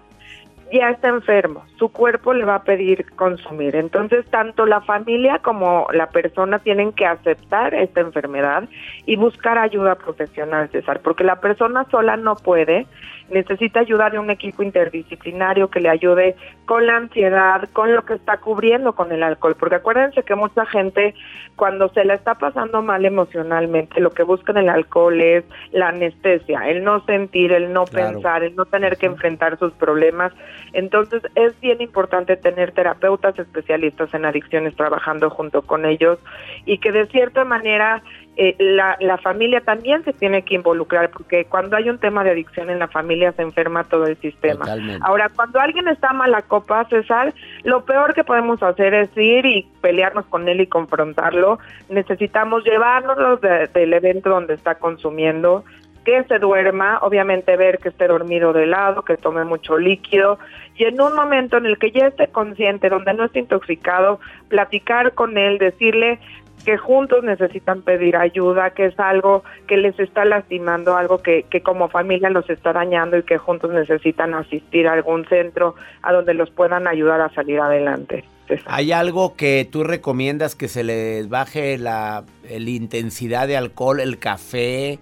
ya 0.73 0.91
está 0.91 1.09
enfermo, 1.09 1.65
su 1.79 1.91
cuerpo 1.91 2.33
le 2.33 2.45
va 2.45 2.57
a 2.57 2.63
pedir 2.65 3.11
consumir. 3.13 3.77
Entonces, 3.77 4.25
tanto 4.31 4.67
la 4.67 4.81
familia 4.81 5.39
como 5.41 5.87
la 5.93 6.09
persona 6.09 6.59
tienen 6.61 6.93
que 6.93 7.07
aceptar 7.07 7.75
esta 7.75 8.01
enfermedad 8.01 8.69
y 9.05 9.17
buscar 9.17 9.59
ayuda 9.59 9.97
profesional, 9.97 10.71
César, 10.71 11.01
porque 11.01 11.25
la 11.25 11.41
persona 11.41 11.87
sola 11.91 12.17
no 12.17 12.37
puede 12.37 12.87
necesita 13.33 13.81
ayudar 13.81 14.13
de 14.13 14.19
un 14.19 14.31
equipo 14.31 14.63
interdisciplinario 14.63 15.69
que 15.69 15.81
le 15.81 15.89
ayude 15.89 16.37
con 16.67 16.87
la 16.87 16.97
ansiedad, 16.97 17.69
con 17.73 17.95
lo 17.95 18.05
que 18.05 18.15
está 18.15 18.39
cubriendo 18.39 18.95
con 18.95 19.11
el 19.11 19.23
alcohol, 19.23 19.57
porque 19.59 19.77
acuérdense 19.77 20.23
que 20.23 20.35
mucha 20.35 20.67
gente 20.67 21.15
cuando 21.57 21.89
se 21.91 22.05
la 22.05 22.15
está 22.15 22.35
pasando 22.35 22.83
mal 22.83 23.05
emocionalmente, 23.05 24.01
lo 24.01 24.11
que 24.11 24.23
busca 24.23 24.53
en 24.53 24.59
el 24.59 24.69
alcohol 24.69 25.21
es 25.21 25.45
la 25.73 25.89
anestesia, 25.89 26.69
el 26.69 26.85
no 26.85 27.05
sentir, 27.05 27.53
el 27.53 27.73
no 27.73 27.85
pensar, 27.85 28.43
el 28.43 28.55
no 28.55 28.65
tener 28.67 28.97
que 28.97 29.07
enfrentar 29.07 29.59
sus 29.59 29.73
problemas. 29.75 30.33
Entonces 30.73 31.23
es 31.35 31.59
bien 31.61 31.81
importante 31.81 32.37
tener 32.37 32.73
terapeutas 32.73 33.39
especialistas 33.39 34.13
en 34.15 34.25
adicciones 34.25 34.75
trabajando 34.77 35.31
junto 35.31 35.63
con 35.63 35.85
ellos 35.85 36.19
y 36.65 36.79
que 36.79 36.93
de 36.93 37.07
cierta 37.07 37.45
manera 37.45 38.03
eh, 38.35 38.57
la, 38.59 38.97
la, 38.99 39.19
familia 39.19 39.61
también 39.61 40.03
se 40.05 40.15
tiene 40.15 40.43
que 40.43 40.55
involucrar 40.55 41.11
porque 41.11 41.45
cuando 41.45 41.77
hay 41.77 41.91
un 41.91 41.99
tema 41.99 42.25
de 42.25 42.31
adicción 42.31 42.71
en 42.71 42.79
la 42.79 42.89
familia 42.89 43.33
se 43.33 43.43
enferma 43.43 43.85
todo 43.85 44.07
el 44.07 44.17
sistema. 44.17 44.65
Ahora, 45.03 45.31
cuando 45.37 45.61
alguien 45.61 45.87
está 45.89 46.15
mala 46.15 46.41
copa, 46.41 46.87
César, 46.89 47.35
lo 47.65 47.85
peor 47.85 48.15
que 48.15 48.25
podemos 48.25 48.63
hacer 48.63 48.95
es 48.95 49.15
ir 49.19 49.45
y 49.45 49.69
pelearnos 49.83 50.25
con 50.27 50.49
él 50.49 50.63
y 50.63 50.67
confrontarlo. 50.67 51.59
Necesitamos 51.91 52.65
llevarnos 52.65 53.39
del 53.43 53.93
evento 53.93 54.31
donde 54.31 54.55
está 54.55 54.77
consumiendo, 54.77 55.65
que 56.05 56.25
se 56.25 56.39
duerma, 56.39 56.99
obviamente 57.03 57.57
ver 57.57 57.79
que 57.79 57.91
esté 57.91 58.09
dormido 58.09 58.53
de 58.53 58.67
lado, 58.67 59.03
que 59.03 59.17
tome 59.17 59.45
mucho 59.45 59.79
líquido 59.79 60.39
y 60.77 60.85
en 60.85 61.01
un 61.01 61.15
momento 61.15 61.59
en 61.59 61.67
el 61.67 61.79
que 61.79 61.91
ya 61.91 62.07
esté 62.07 62.29
consciente, 62.29 62.89
donde 62.89 63.15
no 63.15 63.25
esté 63.25 63.41
intoxicado, 63.41 64.21
platicar 64.49 65.13
con 65.13 65.37
él, 65.39 65.59
decirle 65.59 66.19
que 66.65 66.77
juntos 66.77 67.25
necesitan 67.25 67.83
pedir 67.83 68.17
ayuda, 68.17 68.71
que 68.71 68.87
es 68.87 68.99
algo 68.99 69.43
que 69.67 69.77
les 69.77 69.99
está 69.99 70.25
lastimando, 70.25 70.97
algo 70.97 71.19
que, 71.19 71.45
que 71.51 71.61
como 71.61 71.89
familia 71.89 72.31
los 72.31 72.49
está 72.49 72.73
dañando 72.73 73.19
y 73.19 73.25
que 73.25 73.37
juntos 73.39 73.73
necesitan 73.73 74.35
asistir 74.35 74.87
a 74.87 74.93
algún 74.93 75.27
centro 75.27 75.75
a 76.03 76.13
donde 76.13 76.35
los 76.35 76.51
puedan 76.51 76.87
ayudar 76.87 77.21
a 77.21 77.31
salir 77.31 77.61
adelante. 77.61 78.25
¿Hay 78.67 78.93
algo 78.93 79.35
que 79.35 79.67
tú 79.71 79.83
recomiendas 79.83 80.55
que 80.55 80.69
se 80.69 80.85
les 80.85 81.29
baje 81.29 81.79
la, 81.79 82.25
la 82.49 82.71
intensidad 82.71 83.49
de 83.49 83.57
alcohol, 83.57 84.01
el 84.01 84.19
café? 84.19 84.99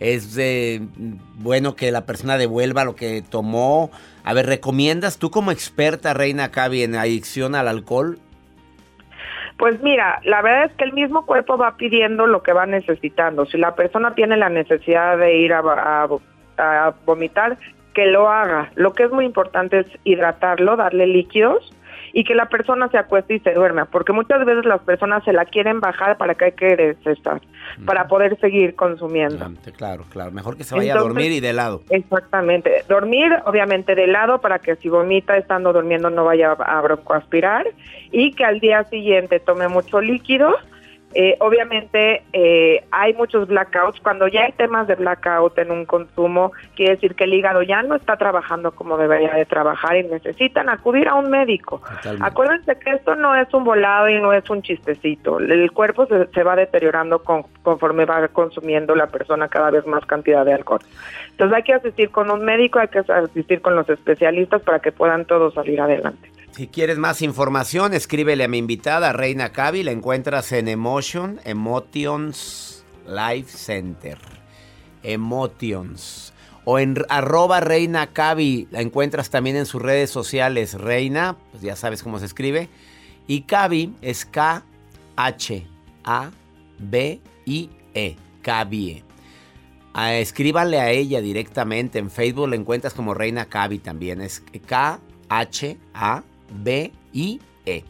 ¿Es 0.00 0.34
de, 0.34 0.82
bueno 1.36 1.76
que 1.76 1.92
la 1.92 2.04
persona 2.04 2.36
devuelva 2.36 2.84
lo 2.84 2.94
que 2.96 3.22
tomó? 3.22 3.90
A 4.24 4.34
ver, 4.34 4.46
¿recomiendas 4.46 5.18
tú 5.18 5.30
como 5.30 5.50
experta, 5.50 6.14
Reina 6.14 6.50
Cavi, 6.50 6.82
en 6.82 6.96
adicción 6.96 7.54
al 7.54 7.68
alcohol? 7.68 8.18
Pues 9.56 9.80
mira, 9.82 10.20
la 10.24 10.42
verdad 10.42 10.64
es 10.64 10.72
que 10.72 10.84
el 10.84 10.92
mismo 10.92 11.24
cuerpo 11.26 11.56
va 11.56 11.76
pidiendo 11.76 12.26
lo 12.26 12.42
que 12.42 12.52
va 12.52 12.66
necesitando. 12.66 13.46
Si 13.46 13.56
la 13.56 13.76
persona 13.76 14.14
tiene 14.14 14.36
la 14.36 14.48
necesidad 14.48 15.16
de 15.16 15.36
ir 15.36 15.52
a, 15.52 16.08
a 16.58 16.94
vomitar, 17.06 17.56
que 17.94 18.06
lo 18.06 18.28
haga. 18.28 18.72
Lo 18.74 18.92
que 18.92 19.04
es 19.04 19.12
muy 19.12 19.24
importante 19.24 19.80
es 19.80 19.86
hidratarlo, 20.02 20.76
darle 20.76 21.06
líquidos 21.06 21.72
y 22.16 22.22
que 22.22 22.34
la 22.36 22.48
persona 22.48 22.88
se 22.88 22.96
acueste 22.96 23.34
y 23.34 23.40
se 23.40 23.52
duerma, 23.52 23.86
porque 23.86 24.12
muchas 24.12 24.44
veces 24.46 24.64
las 24.64 24.80
personas 24.82 25.24
se 25.24 25.32
la 25.32 25.44
quieren 25.44 25.80
bajar 25.80 26.16
para 26.16 26.36
que 26.36 26.44
hay 26.46 26.52
que 26.52 26.76
desestar, 26.76 27.40
para 27.84 28.06
poder 28.06 28.38
seguir 28.38 28.76
consumiendo. 28.76 29.44
Claro, 29.76 30.04
claro, 30.10 30.30
mejor 30.30 30.56
que 30.56 30.62
se 30.62 30.76
vaya 30.76 30.94
a 30.94 30.98
dormir 30.98 31.32
y 31.32 31.40
de 31.40 31.52
lado. 31.52 31.82
Exactamente, 31.90 32.84
dormir 32.88 33.32
obviamente 33.46 33.96
de 33.96 34.06
lado 34.06 34.40
para 34.40 34.60
que 34.60 34.76
si 34.76 34.88
vomita 34.88 35.36
estando 35.36 35.72
durmiendo 35.72 36.08
no 36.08 36.24
vaya 36.24 36.52
a 36.52 36.80
broncoaspirar 36.82 37.66
y 38.12 38.32
que 38.32 38.44
al 38.44 38.60
día 38.60 38.84
siguiente 38.84 39.40
tome 39.40 39.66
mucho 39.66 40.00
líquido 40.00 40.54
eh, 41.14 41.36
obviamente 41.38 42.22
eh, 42.32 42.84
hay 42.90 43.14
muchos 43.14 43.46
blackouts. 43.46 44.00
Cuando 44.00 44.26
ya 44.26 44.44
hay 44.44 44.52
temas 44.52 44.88
de 44.88 44.96
blackout 44.96 45.56
en 45.58 45.70
un 45.70 45.84
consumo, 45.84 46.52
quiere 46.74 46.94
decir 46.94 47.14
que 47.14 47.24
el 47.24 47.34
hígado 47.34 47.62
ya 47.62 47.82
no 47.82 47.94
está 47.94 48.16
trabajando 48.16 48.72
como 48.72 48.98
debería 48.98 49.32
de 49.34 49.44
trabajar 49.46 49.96
y 49.96 50.02
necesitan 50.04 50.68
acudir 50.68 51.08
a 51.08 51.14
un 51.14 51.30
médico. 51.30 51.82
Acuérdense 52.20 52.76
que 52.78 52.90
esto 52.90 53.14
no 53.14 53.34
es 53.36 53.52
un 53.54 53.64
volado 53.64 54.08
y 54.08 54.20
no 54.20 54.32
es 54.32 54.48
un 54.50 54.62
chistecito. 54.62 55.38
El 55.38 55.70
cuerpo 55.70 56.06
se, 56.06 56.42
va 56.42 56.56
deteriorando 56.56 57.22
conforme 57.22 58.04
va 58.04 58.26
consumiendo 58.28 58.94
la 58.94 59.06
persona 59.06 59.48
cada 59.48 59.70
vez 59.70 59.86
más 59.86 60.04
cantidad 60.06 60.44
de 60.44 60.54
alcohol. 60.54 60.80
Entonces 61.30 61.56
hay 61.56 61.62
que 61.62 61.74
asistir 61.74 62.10
con 62.10 62.30
un 62.30 62.44
médico, 62.44 62.80
hay 62.80 62.88
que 62.88 62.98
asistir 62.98 63.60
con 63.60 63.76
los 63.76 63.88
especialistas 63.88 64.62
para 64.62 64.80
que 64.80 64.92
puedan 64.92 65.24
todos 65.24 65.54
salir 65.54 65.80
adelante. 65.80 66.33
Si 66.54 66.68
quieres 66.68 66.98
más 66.98 67.20
información, 67.20 67.94
escríbele 67.94 68.44
a 68.44 68.48
mi 68.48 68.58
invitada 68.58 69.12
Reina 69.12 69.50
Cavi. 69.50 69.82
La 69.82 69.90
encuentras 69.90 70.52
en 70.52 70.68
Emotion, 70.68 71.40
Emotions 71.42 72.84
Life 73.08 73.58
Center. 73.58 74.18
Emotions. 75.02 76.32
O 76.64 76.78
en 76.78 76.94
arroba 77.08 77.58
Reina 77.58 78.12
Cavi. 78.12 78.68
La 78.70 78.82
encuentras 78.82 79.30
también 79.30 79.56
en 79.56 79.66
sus 79.66 79.82
redes 79.82 80.10
sociales. 80.10 80.74
Reina, 80.74 81.36
pues 81.50 81.64
ya 81.64 81.74
sabes 81.74 82.04
cómo 82.04 82.20
se 82.20 82.26
escribe. 82.26 82.68
Y 83.26 83.40
Cavi 83.40 83.92
es 84.00 84.24
K-H-A-B-I-E. 84.24 84.64
Cavi. 88.42 89.02
Ah, 89.92 90.14
escríbanle 90.14 90.78
a 90.78 90.92
ella 90.92 91.20
directamente. 91.20 91.98
En 91.98 92.12
Facebook 92.12 92.48
la 92.48 92.54
encuentras 92.54 92.94
como 92.94 93.12
Reina 93.12 93.46
Cavi 93.46 93.80
también. 93.80 94.20
Es 94.20 94.44
K-H-A. 94.68 96.22
B-I-E. 96.52 97.84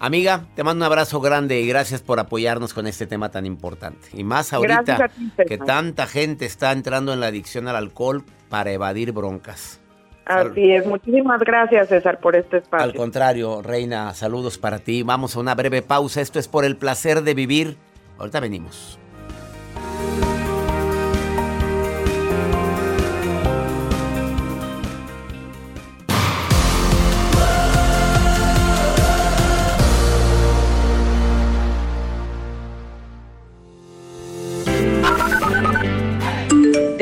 Amiga, 0.00 0.46
te 0.54 0.62
mando 0.62 0.84
un 0.84 0.92
abrazo 0.92 1.20
grande 1.20 1.60
y 1.60 1.66
gracias 1.66 2.02
por 2.02 2.20
apoyarnos 2.20 2.72
con 2.72 2.86
este 2.86 3.06
tema 3.06 3.30
tan 3.30 3.46
importante. 3.46 4.08
Y 4.12 4.22
más 4.22 4.52
ahorita 4.52 5.10
que 5.46 5.58
tanta 5.58 6.06
gente 6.06 6.44
está 6.44 6.70
entrando 6.70 7.12
en 7.12 7.20
la 7.20 7.26
adicción 7.26 7.66
al 7.66 7.76
alcohol 7.76 8.24
para 8.48 8.70
evadir 8.70 9.12
broncas. 9.12 9.80
Así 10.24 10.72
es, 10.72 10.86
muchísimas 10.86 11.40
gracias 11.40 11.88
César 11.88 12.20
por 12.20 12.36
este 12.36 12.58
espacio. 12.58 12.84
Al 12.84 12.94
contrario, 12.94 13.62
Reina, 13.62 14.12
saludos 14.14 14.58
para 14.58 14.78
ti. 14.78 15.02
Vamos 15.02 15.34
a 15.34 15.40
una 15.40 15.54
breve 15.54 15.82
pausa. 15.82 16.20
Esto 16.20 16.38
es 16.38 16.48
por 16.48 16.64
el 16.64 16.76
placer 16.76 17.22
de 17.22 17.34
vivir. 17.34 17.76
Ahorita 18.18 18.38
venimos. 18.38 18.98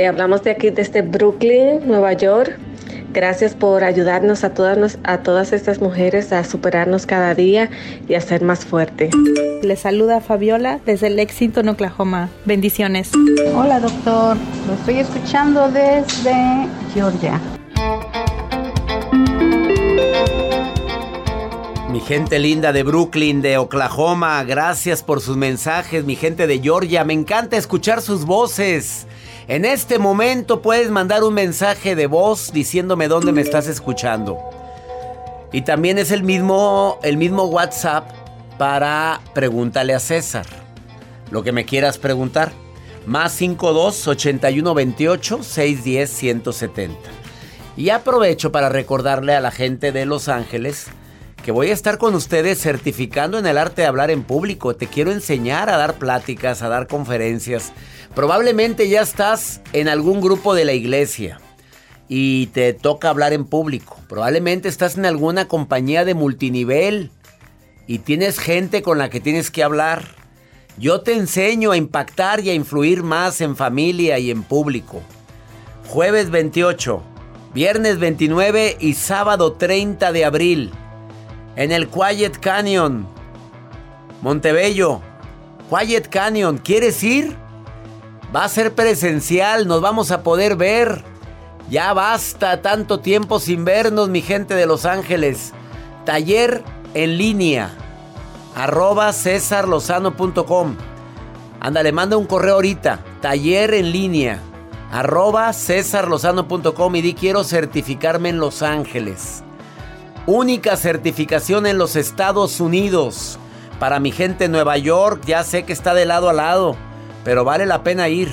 Hablamos 0.06 0.42
de 0.42 0.50
aquí 0.50 0.70
desde 0.70 1.02
Brooklyn, 1.02 1.86
Nueva 1.86 2.12
York. 2.12 2.58
Gracias 3.12 3.54
por 3.54 3.82
ayudarnos 3.82 4.44
a 4.44 4.54
todas, 4.54 4.98
a 5.04 5.18
todas 5.18 5.52
estas 5.52 5.80
mujeres 5.80 6.32
a 6.32 6.44
superarnos 6.44 7.06
cada 7.06 7.34
día 7.34 7.70
y 8.08 8.14
a 8.14 8.20
ser 8.20 8.42
más 8.42 8.64
fuertes. 8.64 9.10
Les 9.62 9.80
saluda 9.80 10.20
Fabiola 10.20 10.80
desde 10.84 11.10
Lexington, 11.10 11.68
Oklahoma. 11.68 12.28
Bendiciones. 12.44 13.10
Hola 13.54 13.80
doctor, 13.80 14.36
lo 14.66 14.74
estoy 14.74 14.98
escuchando 14.98 15.70
desde 15.70 16.34
Georgia. 16.92 17.40
Mi 21.90 22.00
gente 22.00 22.38
linda 22.38 22.74
de 22.74 22.82
Brooklyn, 22.82 23.40
de 23.40 23.56
Oklahoma, 23.56 24.44
gracias 24.44 25.02
por 25.02 25.22
sus 25.22 25.38
mensajes. 25.38 26.04
Mi 26.04 26.14
gente 26.14 26.46
de 26.46 26.60
Georgia, 26.60 27.04
me 27.04 27.14
encanta 27.14 27.56
escuchar 27.56 28.02
sus 28.02 28.26
voces. 28.26 29.06
En 29.48 29.64
este 29.64 30.00
momento 30.00 30.60
puedes 30.60 30.90
mandar 30.90 31.22
un 31.22 31.32
mensaje 31.32 31.94
de 31.94 32.08
voz 32.08 32.52
diciéndome 32.52 33.06
dónde 33.06 33.30
me 33.30 33.42
estás 33.42 33.68
escuchando. 33.68 34.38
Y 35.52 35.62
también 35.62 35.98
es 35.98 36.10
el 36.10 36.24
mismo, 36.24 36.98
el 37.04 37.16
mismo 37.16 37.44
WhatsApp 37.44 38.10
para 38.58 39.20
pregúntale 39.34 39.94
a 39.94 40.00
César. 40.00 40.46
Lo 41.30 41.44
que 41.44 41.52
me 41.52 41.64
quieras 41.64 41.96
preguntar. 41.96 42.50
Más 43.06 43.32
52 43.34 44.08
81 44.08 44.74
28 44.74 45.42
610 45.44 46.10
170. 46.10 46.96
Y 47.76 47.90
aprovecho 47.90 48.50
para 48.50 48.68
recordarle 48.68 49.36
a 49.36 49.40
la 49.40 49.52
gente 49.52 49.92
de 49.92 50.06
Los 50.06 50.28
Ángeles 50.28 50.88
que 51.46 51.52
voy 51.52 51.70
a 51.70 51.74
estar 51.74 51.96
con 51.96 52.16
ustedes 52.16 52.60
certificando 52.60 53.38
en 53.38 53.46
el 53.46 53.56
arte 53.56 53.82
de 53.82 53.86
hablar 53.86 54.10
en 54.10 54.24
público. 54.24 54.74
Te 54.74 54.88
quiero 54.88 55.12
enseñar 55.12 55.70
a 55.70 55.76
dar 55.76 55.94
pláticas, 55.94 56.60
a 56.60 56.68
dar 56.68 56.88
conferencias. 56.88 57.72
Probablemente 58.16 58.88
ya 58.88 59.00
estás 59.00 59.60
en 59.72 59.88
algún 59.88 60.20
grupo 60.20 60.56
de 60.56 60.64
la 60.64 60.72
iglesia 60.72 61.38
y 62.08 62.46
te 62.48 62.72
toca 62.72 63.10
hablar 63.10 63.32
en 63.32 63.44
público. 63.44 63.96
Probablemente 64.08 64.68
estás 64.68 64.98
en 64.98 65.06
alguna 65.06 65.46
compañía 65.46 66.04
de 66.04 66.14
multinivel 66.14 67.12
y 67.86 68.00
tienes 68.00 68.40
gente 68.40 68.82
con 68.82 68.98
la 68.98 69.08
que 69.08 69.20
tienes 69.20 69.52
que 69.52 69.62
hablar. 69.62 70.16
Yo 70.78 71.02
te 71.02 71.12
enseño 71.12 71.70
a 71.70 71.76
impactar 71.76 72.40
y 72.40 72.50
a 72.50 72.54
influir 72.54 73.04
más 73.04 73.40
en 73.40 73.54
familia 73.54 74.18
y 74.18 74.32
en 74.32 74.42
público. 74.42 75.00
Jueves 75.86 76.28
28, 76.30 77.04
viernes 77.54 78.00
29 78.00 78.78
y 78.80 78.94
sábado 78.94 79.52
30 79.52 80.10
de 80.10 80.24
abril 80.24 80.72
en 81.56 81.72
el 81.72 81.88
Quiet 81.88 82.38
Canyon, 82.38 83.06
Montebello. 84.22 85.00
Quiet 85.68 86.08
Canyon, 86.08 86.58
¿quieres 86.58 87.02
ir? 87.02 87.36
Va 88.34 88.44
a 88.44 88.48
ser 88.48 88.74
presencial, 88.74 89.66
nos 89.66 89.80
vamos 89.80 90.10
a 90.10 90.22
poder 90.22 90.56
ver. 90.56 91.02
Ya 91.70 91.92
basta 91.92 92.62
tanto 92.62 93.00
tiempo 93.00 93.40
sin 93.40 93.64
vernos, 93.64 94.08
mi 94.08 94.20
gente 94.22 94.54
de 94.54 94.66
Los 94.66 94.84
Ángeles. 94.84 95.52
Taller 96.04 96.62
en 96.94 97.18
línea. 97.18 97.70
Arroba 98.54 99.12
cesarlozano.com. 99.12 100.76
Ándale, 101.60 101.92
manda 101.92 102.16
un 102.16 102.26
correo 102.26 102.54
ahorita. 102.54 103.00
Taller 103.20 103.74
en 103.74 103.90
línea. 103.90 104.40
Arroba 104.92 105.52
cesarlozano.com 105.52 106.96
y 106.96 107.02
di 107.02 107.14
quiero 107.14 107.42
certificarme 107.42 108.28
en 108.28 108.38
Los 108.38 108.62
Ángeles. 108.62 109.42
Única 110.26 110.76
certificación 110.76 111.66
en 111.66 111.78
los 111.78 111.96
Estados 111.96 112.60
Unidos. 112.60 113.38
Para 113.78 114.00
mi 114.00 114.10
gente 114.12 114.46
en 114.46 114.52
Nueva 114.52 114.76
York, 114.76 115.22
ya 115.26 115.44
sé 115.44 115.64
que 115.64 115.72
está 115.72 115.94
de 115.94 116.06
lado 116.06 116.28
a 116.28 116.32
lado 116.32 116.76
pero 117.26 117.42
vale 117.42 117.66
la 117.66 117.82
pena 117.82 118.08
ir. 118.08 118.30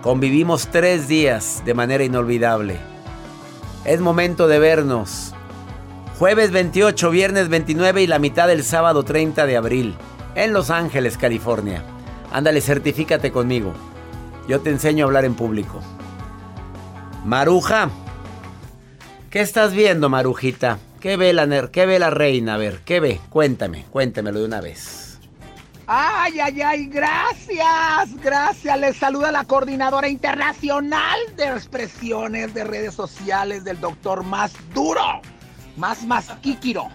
Convivimos 0.00 0.68
tres 0.68 1.06
días 1.06 1.60
de 1.66 1.74
manera 1.74 2.02
inolvidable. 2.02 2.78
Es 3.84 4.00
momento 4.00 4.48
de 4.48 4.58
vernos. 4.58 5.34
Jueves 6.18 6.50
28, 6.50 7.10
viernes 7.10 7.50
29 7.50 8.02
y 8.02 8.06
la 8.06 8.18
mitad 8.18 8.48
del 8.48 8.64
sábado 8.64 9.02
30 9.02 9.44
de 9.44 9.58
abril. 9.58 9.96
En 10.34 10.54
Los 10.54 10.70
Ángeles, 10.70 11.18
California. 11.18 11.82
Ándale, 12.32 12.62
certifícate 12.62 13.30
conmigo. 13.30 13.74
Yo 14.48 14.62
te 14.62 14.70
enseño 14.70 15.04
a 15.04 15.08
hablar 15.08 15.26
en 15.26 15.34
público. 15.34 15.82
Maruja. 17.26 17.90
¿Qué 19.28 19.42
estás 19.42 19.74
viendo, 19.74 20.08
Marujita? 20.08 20.78
¿Qué 21.06 21.16
ve 21.16 21.32
la, 21.32 21.68
qué 21.68 21.86
ve 21.86 22.00
la 22.00 22.10
reina? 22.10 22.54
A 22.54 22.56
ver, 22.56 22.80
¿qué 22.84 22.98
ve? 22.98 23.20
Cuéntame, 23.30 23.84
cuéntamelo 23.92 24.40
de 24.40 24.44
una 24.44 24.60
vez. 24.60 25.20
Ay, 25.86 26.40
ay, 26.40 26.60
ay, 26.60 26.86
gracias, 26.86 28.20
gracias. 28.20 28.80
Les 28.80 28.96
saluda 28.96 29.30
la 29.30 29.44
coordinadora 29.44 30.08
internacional 30.08 31.20
de 31.36 31.44
expresiones 31.44 32.52
de 32.54 32.64
redes 32.64 32.94
sociales 32.94 33.62
del 33.62 33.78
doctor 33.78 34.24
más 34.24 34.52
duro, 34.74 35.20
más 35.76 36.04
masquíquiro. 36.04 36.88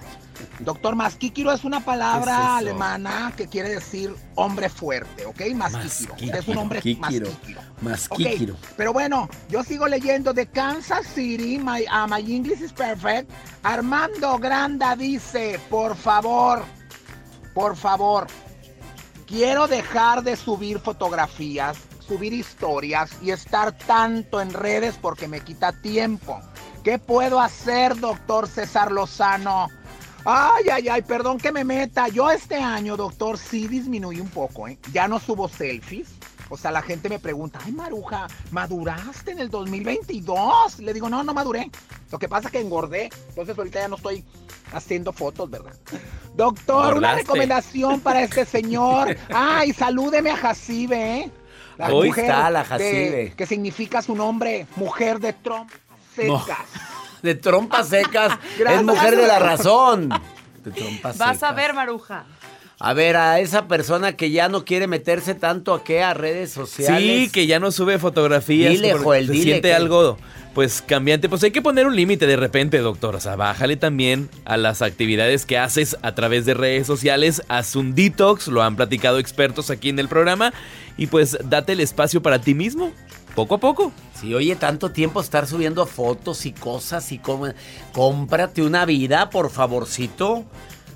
Doctor 0.59 0.95
Masquíquiro 0.95 1.51
es 1.51 1.63
una 1.63 1.79
palabra 1.79 2.57
alemana 2.57 3.33
que 3.35 3.47
quiere 3.47 3.69
decir 3.69 4.13
hombre 4.35 4.69
fuerte, 4.69 5.25
¿ok? 5.25 5.41
Masquíquiro. 5.55 6.37
Es 6.37 6.47
un 6.47 6.57
hombre 6.57 6.81
masquíquiro. 7.81 8.55
Pero 8.77 8.93
bueno, 8.93 9.29
yo 9.49 9.63
sigo 9.63 9.87
leyendo 9.87 10.33
de 10.33 10.47
Kansas 10.47 11.07
City, 11.07 11.57
my, 11.57 11.83
uh, 11.85 12.07
my 12.07 12.19
English 12.19 12.61
is 12.61 12.73
perfect. 12.73 13.29
Armando 13.63 14.37
Granda 14.37 14.95
dice, 14.95 15.59
por 15.69 15.95
favor, 15.95 16.63
por 17.53 17.75
favor, 17.75 18.27
quiero 19.25 19.67
dejar 19.67 20.23
de 20.23 20.35
subir 20.35 20.79
fotografías, 20.79 21.77
subir 21.99 22.33
historias 22.33 23.11
y 23.21 23.31
estar 23.31 23.77
tanto 23.77 24.41
en 24.41 24.53
redes 24.53 24.95
porque 25.01 25.27
me 25.27 25.41
quita 25.41 25.71
tiempo. 25.71 26.39
¿Qué 26.83 26.97
puedo 26.97 27.39
hacer, 27.39 27.99
doctor 27.99 28.47
César 28.47 28.91
Lozano? 28.91 29.69
Ay, 30.23 30.65
ay, 30.71 30.87
ay, 30.87 31.01
perdón 31.01 31.39
que 31.39 31.51
me 31.51 31.63
meta. 31.63 32.07
Yo 32.07 32.29
este 32.29 32.55
año, 32.55 32.95
doctor, 32.95 33.37
sí 33.37 33.67
disminuí 33.67 34.19
un 34.19 34.29
poco, 34.29 34.67
¿eh? 34.67 34.77
Ya 34.93 35.07
no 35.07 35.19
subo 35.19 35.47
selfies. 35.47 36.09
O 36.49 36.57
sea, 36.57 36.69
la 36.69 36.81
gente 36.81 37.07
me 37.09 37.17
pregunta, 37.17 37.59
ay, 37.65 37.71
Maruja, 37.71 38.27
¿maduraste 38.51 39.31
en 39.31 39.39
el 39.39 39.49
2022? 39.49 40.79
Le 40.79 40.93
digo, 40.93 41.09
no, 41.09 41.23
no 41.23 41.33
maduré. 41.33 41.71
Lo 42.11 42.19
que 42.19 42.27
pasa 42.27 42.49
es 42.49 42.51
que 42.51 42.59
engordé. 42.59 43.09
Entonces 43.29 43.57
ahorita 43.57 43.79
ya 43.79 43.87
no 43.87 43.95
estoy 43.95 44.23
haciendo 44.73 45.13
fotos, 45.13 45.49
¿verdad? 45.49 45.73
Doctor, 46.35 46.97
una 46.97 47.15
recomendación 47.15 48.01
para 48.01 48.21
este 48.21 48.45
señor. 48.45 49.17
Ay, 49.33 49.73
salúdeme 49.73 50.29
a 50.29 50.37
Jacibe, 50.37 51.19
¿eh? 51.19 51.31
La 51.77 51.87
Hoy 51.87 52.09
está 52.09 52.49
la 52.51 52.65
Jacibe. 52.65 53.33
que 53.35 53.45
significa 53.47 54.01
su 54.01 54.13
nombre, 54.13 54.67
mujer 54.75 55.19
de 55.19 55.33
trompas 55.33 55.79
secas 56.13 56.67
de 57.21 57.35
trompas 57.35 57.89
secas. 57.89 58.37
es 58.69 58.83
mujer 58.83 59.15
de 59.15 59.27
la 59.27 59.39
razón. 59.39 60.09
De 60.63 60.69
trompas 60.69 61.17
Vas 61.17 61.41
a 61.41 61.53
ver, 61.53 61.73
Maruja. 61.73 62.23
A 62.83 62.93
ver, 62.93 63.15
a 63.15 63.39
esa 63.39 63.67
persona 63.67 64.13
que 64.13 64.31
ya 64.31 64.49
no 64.49 64.65
quiere 64.65 64.87
meterse 64.87 65.35
tanto 65.35 65.73
a 65.73 65.83
qué, 65.83 66.01
a 66.01 66.15
redes 66.15 66.51
sociales. 66.51 67.25
Sí, 67.25 67.31
que 67.31 67.45
ya 67.45 67.59
no 67.59 67.71
sube 67.71 67.99
fotografías. 67.99 68.73
Dile, 68.73 68.93
Joel, 68.93 69.27
se 69.27 69.33
siente 69.35 69.73
algo, 69.75 70.17
pues, 70.55 70.81
cambiante. 70.81 71.29
Pues 71.29 71.43
hay 71.43 71.51
que 71.51 71.61
poner 71.61 71.85
un 71.85 71.95
límite 71.95 72.25
de 72.25 72.37
repente, 72.37 72.79
doctor. 72.79 73.15
O 73.15 73.19
sea, 73.19 73.35
bájale 73.35 73.75
también 73.75 74.29
a 74.45 74.57
las 74.57 74.81
actividades 74.81 75.45
que 75.45 75.59
haces 75.59 75.95
a 76.01 76.15
través 76.15 76.45
de 76.45 76.55
redes 76.55 76.87
sociales. 76.87 77.43
Haz 77.49 77.75
un 77.75 77.93
detox, 77.93 78.47
lo 78.47 78.63
han 78.63 78.75
platicado 78.75 79.19
expertos 79.19 79.69
aquí 79.69 79.89
en 79.89 79.99
el 79.99 80.07
programa. 80.07 80.51
Y 80.97 81.05
pues, 81.05 81.37
date 81.43 81.73
el 81.73 81.81
espacio 81.81 82.23
para 82.23 82.41
ti 82.41 82.55
mismo 82.55 82.91
poco 83.35 83.55
a 83.55 83.57
poco. 83.59 83.91
Sí, 84.13 84.33
oye, 84.33 84.55
tanto 84.55 84.91
tiempo 84.91 85.21
estar 85.21 85.47
subiendo 85.47 85.85
fotos 85.85 86.45
y 86.45 86.51
cosas 86.51 87.11
y 87.11 87.19
cómo... 87.19 87.47
Cómprate 87.93 88.61
una 88.61 88.85
vida, 88.85 89.29
por 89.29 89.49
favorcito. 89.49 90.45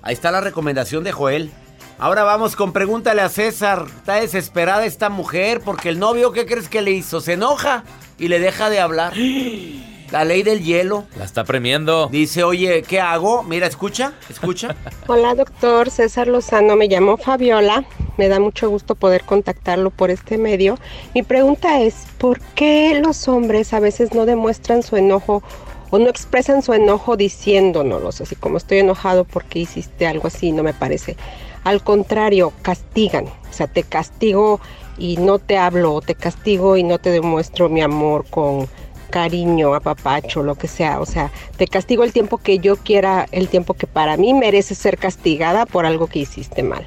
Ahí 0.02 0.14
está 0.14 0.32
la 0.32 0.42
recomendación 0.42 1.04
de 1.04 1.12
Joel. 1.12 1.52
Ahora 1.98 2.24
vamos 2.24 2.56
con 2.56 2.74
pregúntale 2.74 3.22
a 3.22 3.30
César. 3.30 3.86
Está 3.88 4.16
desesperada 4.16 4.86
esta 4.86 5.10
mujer 5.10 5.62
porque 5.64 5.90
el 5.90 5.98
novio, 5.98 6.32
¿qué 6.32 6.46
crees 6.46 6.70
que 6.70 6.82
le 6.82 6.92
hizo? 6.92 7.22
Se 7.22 7.34
enoja 7.34 7.84
y 8.18 8.28
le 8.28 8.40
deja 8.40 8.70
de 8.70 8.80
hablar. 8.80 9.14
La 10.12 10.24
ley 10.24 10.44
del 10.44 10.64
hielo. 10.64 11.06
La 11.18 11.26
está 11.26 11.44
premiando. 11.44 12.08
Dice, 12.12 12.44
oye, 12.44 12.84
¿qué 12.84 13.00
hago? 13.00 13.44
Mira, 13.44 13.68
escucha, 13.68 14.14
escucha. 14.30 14.76
Hola, 15.08 15.36
doctor 15.36 15.90
César 15.90 16.28
Lozano. 16.28 16.76
Me 16.76 16.88
llamo 16.88 17.18
Fabiola. 17.18 17.86
Me 18.18 18.28
da 18.28 18.40
mucho 18.40 18.70
gusto 18.70 18.96
poder 18.96 19.24
contactarlo 19.24 19.90
por 19.90 20.12
este 20.12 20.38
medio. 20.38 20.78
Mi 21.14 21.24
pregunta 21.24 21.82
es, 21.82 22.06
¿por 22.18 22.40
qué 22.56 23.02
los 23.04 23.28
hombres 23.28 23.74
a 23.74 23.80
veces 23.80 24.14
no 24.14 24.26
demuestran 24.26 24.84
su 24.84 24.96
enojo 24.96 25.44
o 25.90 26.00
no 26.00 26.10
expresan 26.10 26.62
su 26.62 26.74
enojo 26.74 27.16
diciéndonos, 27.16 28.22
así 28.22 28.36
como 28.36 28.58
estoy 28.58 28.80
enojado 28.80 29.24
porque 29.24 29.60
hiciste 29.60 30.08
algo 30.08 30.28
así, 30.28 30.52
no 30.52 30.64
me 30.64 30.74
parece. 30.74 31.16
Al 31.64 31.84
contrario, 31.84 32.54
castigan, 32.62 33.26
o 33.26 33.54
sea, 33.54 33.68
te 33.68 33.84
castigo 33.84 34.60
y 34.98 35.18
no 35.18 35.40
te 35.40 35.58
hablo, 35.58 35.94
o 35.94 36.02
te 36.02 36.16
castigo 36.16 36.78
y 36.78 36.84
no 36.84 37.00
te 37.00 37.12
demuestro 37.12 37.70
mi 37.70 37.82
amor 37.82 38.26
con 38.30 38.68
cariño, 39.06 39.74
apapacho, 39.74 40.44
lo 40.44 40.56
que 40.56 40.68
sea. 40.68 41.00
O 41.00 41.06
sea, 41.06 41.32
te 41.58 41.68
castigo 41.68 42.04
el 42.04 42.14
tiempo 42.14 42.38
que 42.38 42.60
yo 42.60 42.76
quiera, 42.78 43.28
el 43.32 43.48
tiempo 43.48 43.74
que 43.74 43.88
para 43.88 44.18
mí 44.18 44.34
merece 44.34 44.76
ser 44.76 44.98
castigada 44.98 45.66
por 45.66 45.86
algo 45.86 46.08
que 46.08 46.20
hiciste 46.20 46.64
mal. 46.64 46.86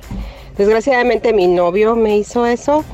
Desgraciadamente 0.57 1.33
mi 1.33 1.46
novio 1.46 1.94
me 1.94 2.16
hizo 2.18 2.46
eso 2.46 2.85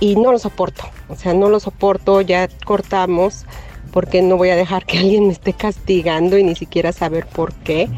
y 0.00 0.16
no 0.16 0.32
lo 0.32 0.38
soporto. 0.38 0.84
O 1.08 1.16
sea, 1.16 1.34
no 1.34 1.48
lo 1.48 1.60
soporto, 1.60 2.20
ya 2.20 2.48
cortamos 2.64 3.44
porque 3.92 4.22
no 4.22 4.36
voy 4.36 4.50
a 4.50 4.56
dejar 4.56 4.84
que 4.84 4.98
alguien 4.98 5.26
me 5.26 5.32
esté 5.32 5.52
castigando 5.52 6.38
y 6.38 6.44
ni 6.44 6.54
siquiera 6.54 6.92
saber 6.92 7.26
por 7.26 7.52
qué. 7.54 7.88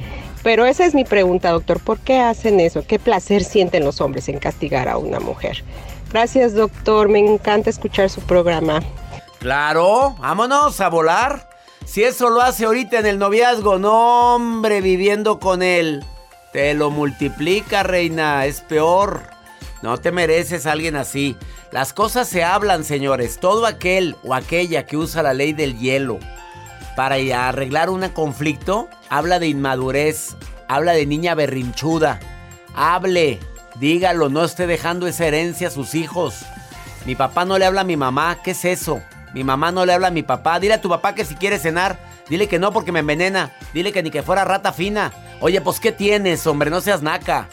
Pero 0.42 0.64
esa 0.64 0.86
es 0.86 0.94
mi 0.94 1.04
pregunta, 1.04 1.50
doctor. 1.50 1.80
¿Por 1.80 1.98
qué 1.98 2.18
hacen 2.18 2.60
eso? 2.60 2.82
¿Qué 2.86 2.98
placer 2.98 3.44
sienten 3.44 3.84
los 3.84 4.00
hombres 4.00 4.28
en 4.28 4.38
castigar 4.38 4.88
a 4.88 4.96
una 4.96 5.20
mujer? 5.20 5.62
Gracias, 6.10 6.54
doctor. 6.54 7.08
Me 7.08 7.18
encanta 7.18 7.68
escuchar 7.68 8.08
su 8.08 8.22
programa. 8.22 8.80
Claro, 9.40 10.14
vámonos 10.18 10.80
a 10.80 10.88
volar. 10.88 11.48
Si 11.86 12.04
eso 12.04 12.30
lo 12.30 12.42
hace 12.42 12.66
ahorita 12.66 12.98
en 12.98 13.06
el 13.06 13.18
noviazgo, 13.18 13.78
no 13.78 14.34
hombre, 14.34 14.80
viviendo 14.80 15.40
con 15.40 15.62
él. 15.62 16.04
Te 16.52 16.74
lo 16.74 16.90
multiplica, 16.90 17.82
reina, 17.82 18.44
es 18.44 18.60
peor. 18.60 19.22
No 19.82 19.98
te 19.98 20.12
mereces 20.12 20.66
a 20.66 20.72
alguien 20.72 20.94
así. 20.94 21.36
Las 21.72 21.92
cosas 21.92 22.28
se 22.28 22.44
hablan, 22.44 22.84
señores. 22.84 23.40
Todo 23.40 23.64
aquel 23.66 24.14
o 24.22 24.34
aquella 24.34 24.84
que 24.84 24.98
usa 24.98 25.22
la 25.22 25.32
ley 25.32 25.54
del 25.54 25.78
hielo 25.78 26.20
para 26.96 27.16
arreglar 27.48 27.88
un 27.88 28.06
conflicto, 28.10 28.88
habla 29.08 29.38
de 29.38 29.48
inmadurez, 29.48 30.36
habla 30.68 30.92
de 30.92 31.06
niña 31.06 31.34
berrinchuda. 31.34 32.20
Hable, 32.74 33.40
dígalo, 33.76 34.28
no 34.28 34.44
esté 34.44 34.66
dejando 34.66 35.06
esa 35.06 35.24
herencia 35.24 35.68
a 35.68 35.70
sus 35.70 35.94
hijos. 35.94 36.44
Mi 37.06 37.14
papá 37.14 37.46
no 37.46 37.56
le 37.56 37.64
habla 37.64 37.80
a 37.80 37.84
mi 37.84 37.96
mamá, 37.96 38.42
¿qué 38.42 38.50
es 38.50 38.66
eso? 38.66 39.00
Mi 39.34 39.44
mamá 39.44 39.72
no 39.72 39.86
le 39.86 39.92
habla 39.92 40.08
a 40.08 40.12
mi 40.12 40.22
papá. 40.22 40.58
Dile 40.58 40.74
a 40.74 40.80
tu 40.80 40.88
papá 40.88 41.14
que 41.14 41.24
si 41.24 41.34
quiere 41.34 41.58
cenar, 41.58 41.98
dile 42.28 42.48
que 42.48 42.58
no 42.58 42.72
porque 42.72 42.92
me 42.92 43.00
envenena. 43.00 43.52
Dile 43.72 43.92
que 43.92 44.02
ni 44.02 44.10
que 44.10 44.22
fuera 44.22 44.44
rata 44.44 44.72
fina. 44.72 45.12
Oye, 45.40 45.60
pues 45.60 45.80
¿qué 45.80 45.92
tienes, 45.92 46.46
hombre? 46.46 46.70
No 46.70 46.80
seas 46.80 47.02
naca. 47.02 47.48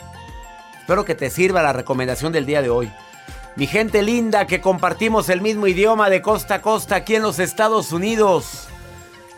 Espero 0.79 1.05
que 1.05 1.15
te 1.15 1.29
sirva 1.29 1.61
la 1.61 1.73
recomendación 1.73 2.31
del 2.31 2.45
día 2.45 2.61
de 2.61 2.69
hoy. 2.69 2.91
Mi 3.55 3.67
gente 3.67 4.03
linda 4.03 4.45
que 4.45 4.61
compartimos 4.61 5.29
el 5.29 5.41
mismo 5.41 5.67
idioma 5.67 6.09
de 6.09 6.21
costa 6.21 6.55
a 6.55 6.61
costa 6.61 6.95
aquí 6.95 7.15
en 7.15 7.23
los 7.23 7.39
Estados 7.39 7.91
Unidos. 7.91 8.67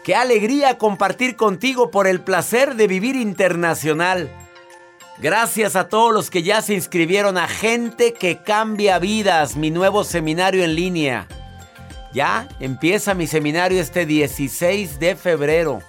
Qué 0.03 0.15
alegría 0.15 0.77
compartir 0.77 1.35
contigo 1.35 1.89
por 1.89 2.05
el 2.05 2.21
placer 2.21 2.75
de 2.75 2.87
vivir 2.87 3.15
internacional. 3.15 4.29
Gracias 5.19 5.75
a 5.75 5.89
todos 5.89 6.13
los 6.13 6.29
que 6.29 6.43
ya 6.43 6.61
se 6.61 6.73
inscribieron 6.73 7.37
a 7.37 7.47
Gente 7.47 8.13
que 8.13 8.41
Cambia 8.41 8.99
Vidas, 8.99 9.55
mi 9.55 9.71
nuevo 9.71 10.03
seminario 10.03 10.63
en 10.63 10.75
línea. 10.75 11.27
Ya 12.13 12.47
empieza 12.59 13.13
mi 13.13 13.27
seminario 13.27 13.79
este 13.79 14.05
16 14.05 14.99
de 14.99 15.15
febrero. 15.15 15.81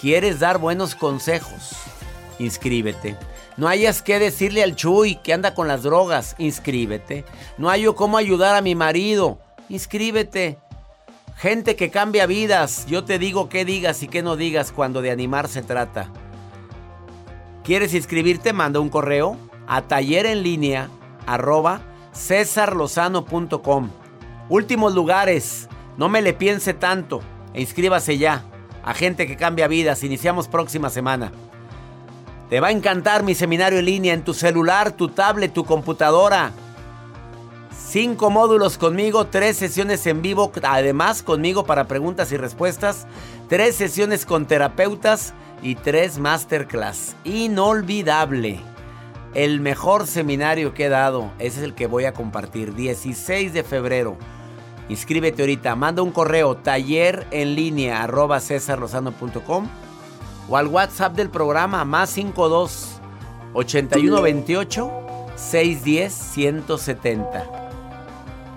¿Quieres 0.00 0.40
dar 0.40 0.58
buenos 0.58 0.94
consejos? 0.94 1.72
Inscríbete. 2.38 3.16
No 3.56 3.68
hayas 3.68 4.00
que 4.00 4.18
decirle 4.18 4.62
al 4.62 4.74
Chuy 4.74 5.16
que 5.16 5.34
anda 5.34 5.54
con 5.54 5.68
las 5.68 5.82
drogas. 5.82 6.34
Inscríbete. 6.38 7.24
No 7.58 7.68
hay 7.68 7.84
cómo 7.94 8.16
ayudar 8.16 8.56
a 8.56 8.62
mi 8.62 8.74
marido. 8.74 9.38
Inscríbete. 9.68 10.58
Gente 11.36 11.76
que 11.76 11.90
cambia 11.90 12.26
vidas. 12.26 12.86
Yo 12.86 13.04
te 13.04 13.18
digo 13.18 13.50
qué 13.50 13.66
digas 13.66 14.02
y 14.02 14.08
qué 14.08 14.22
no 14.22 14.36
digas 14.36 14.72
cuando 14.72 15.02
de 15.02 15.10
animar 15.10 15.48
se 15.48 15.62
trata. 15.62 16.10
¿Quieres 17.64 17.92
inscribirte? 17.92 18.54
Manda 18.54 18.80
un 18.80 18.88
correo 18.88 19.36
a 19.66 19.82
taller 19.82 20.24
en 20.24 20.42
línea. 20.42 20.88
Últimos 24.50 24.94
lugares. 24.94 25.68
No 25.96 26.08
me 26.08 26.20
le 26.20 26.34
piense 26.34 26.74
tanto. 26.74 27.22
E 27.54 27.60
inscríbase 27.60 28.18
ya. 28.18 28.42
A 28.84 28.94
gente 28.94 29.28
que 29.28 29.36
cambia 29.36 29.68
vidas. 29.68 30.02
Iniciamos 30.02 30.48
próxima 30.48 30.90
semana. 30.90 31.30
Te 32.50 32.58
va 32.58 32.68
a 32.68 32.72
encantar 32.72 33.22
mi 33.22 33.36
seminario 33.36 33.78
en 33.78 33.84
línea 33.84 34.12
en 34.12 34.24
tu 34.24 34.34
celular, 34.34 34.90
tu 34.90 35.08
tablet, 35.08 35.52
tu 35.52 35.64
computadora. 35.64 36.50
Cinco 37.70 38.28
módulos 38.30 38.76
conmigo, 38.76 39.28
tres 39.28 39.56
sesiones 39.56 40.04
en 40.08 40.20
vivo, 40.20 40.50
además 40.64 41.22
conmigo 41.22 41.64
para 41.64 41.86
preguntas 41.86 42.32
y 42.32 42.36
respuestas, 42.36 43.06
tres 43.48 43.76
sesiones 43.76 44.26
con 44.26 44.46
terapeutas 44.46 45.32
y 45.62 45.76
tres 45.76 46.18
masterclass. 46.18 47.14
Inolvidable. 47.22 48.58
El 49.34 49.60
mejor 49.60 50.08
seminario 50.08 50.74
que 50.74 50.86
he 50.86 50.88
dado, 50.88 51.30
es 51.38 51.56
el 51.58 51.74
que 51.74 51.86
voy 51.86 52.04
a 52.04 52.14
compartir, 52.14 52.74
16 52.74 53.52
de 53.52 53.62
febrero. 53.62 54.16
Inscríbete 54.90 55.42
ahorita, 55.42 55.74
manda 55.76 56.02
un 56.02 56.10
correo 56.10 56.56
taller 56.56 57.28
en 57.30 57.54
línea 57.54 58.02
arroba 58.02 58.40
o 60.48 60.56
al 60.56 60.66
WhatsApp 60.66 61.14
del 61.14 61.30
programa 61.30 61.84
más 61.84 62.10
52 62.10 63.00
81 63.52 64.20
28 64.20 64.90
610-170. 65.36 67.44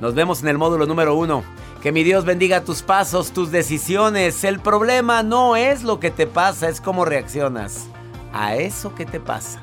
Nos 0.01 0.15
vemos 0.15 0.41
en 0.41 0.47
el 0.49 0.57
módulo 0.57 0.87
número 0.87 1.15
uno. 1.15 1.43
Que 1.81 1.91
mi 1.91 2.03
Dios 2.03 2.25
bendiga 2.25 2.63
tus 2.63 2.81
pasos, 2.81 3.31
tus 3.31 3.51
decisiones. 3.51 4.43
El 4.43 4.59
problema 4.59 5.21
no 5.21 5.55
es 5.55 5.83
lo 5.83 5.99
que 5.99 6.09
te 6.09 6.25
pasa, 6.27 6.67
es 6.67 6.81
cómo 6.81 7.05
reaccionas 7.05 7.87
a 8.33 8.55
eso 8.55 8.95
que 8.95 9.05
te 9.05 9.19
pasa. 9.19 9.61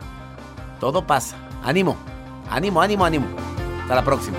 Todo 0.79 1.05
pasa. 1.07 1.37
Ánimo, 1.65 1.97
ánimo, 2.49 2.81
ánimo, 2.81 3.05
ánimo. 3.05 3.27
Hasta 3.83 3.97
la 3.97 4.05
próxima. 4.05 4.39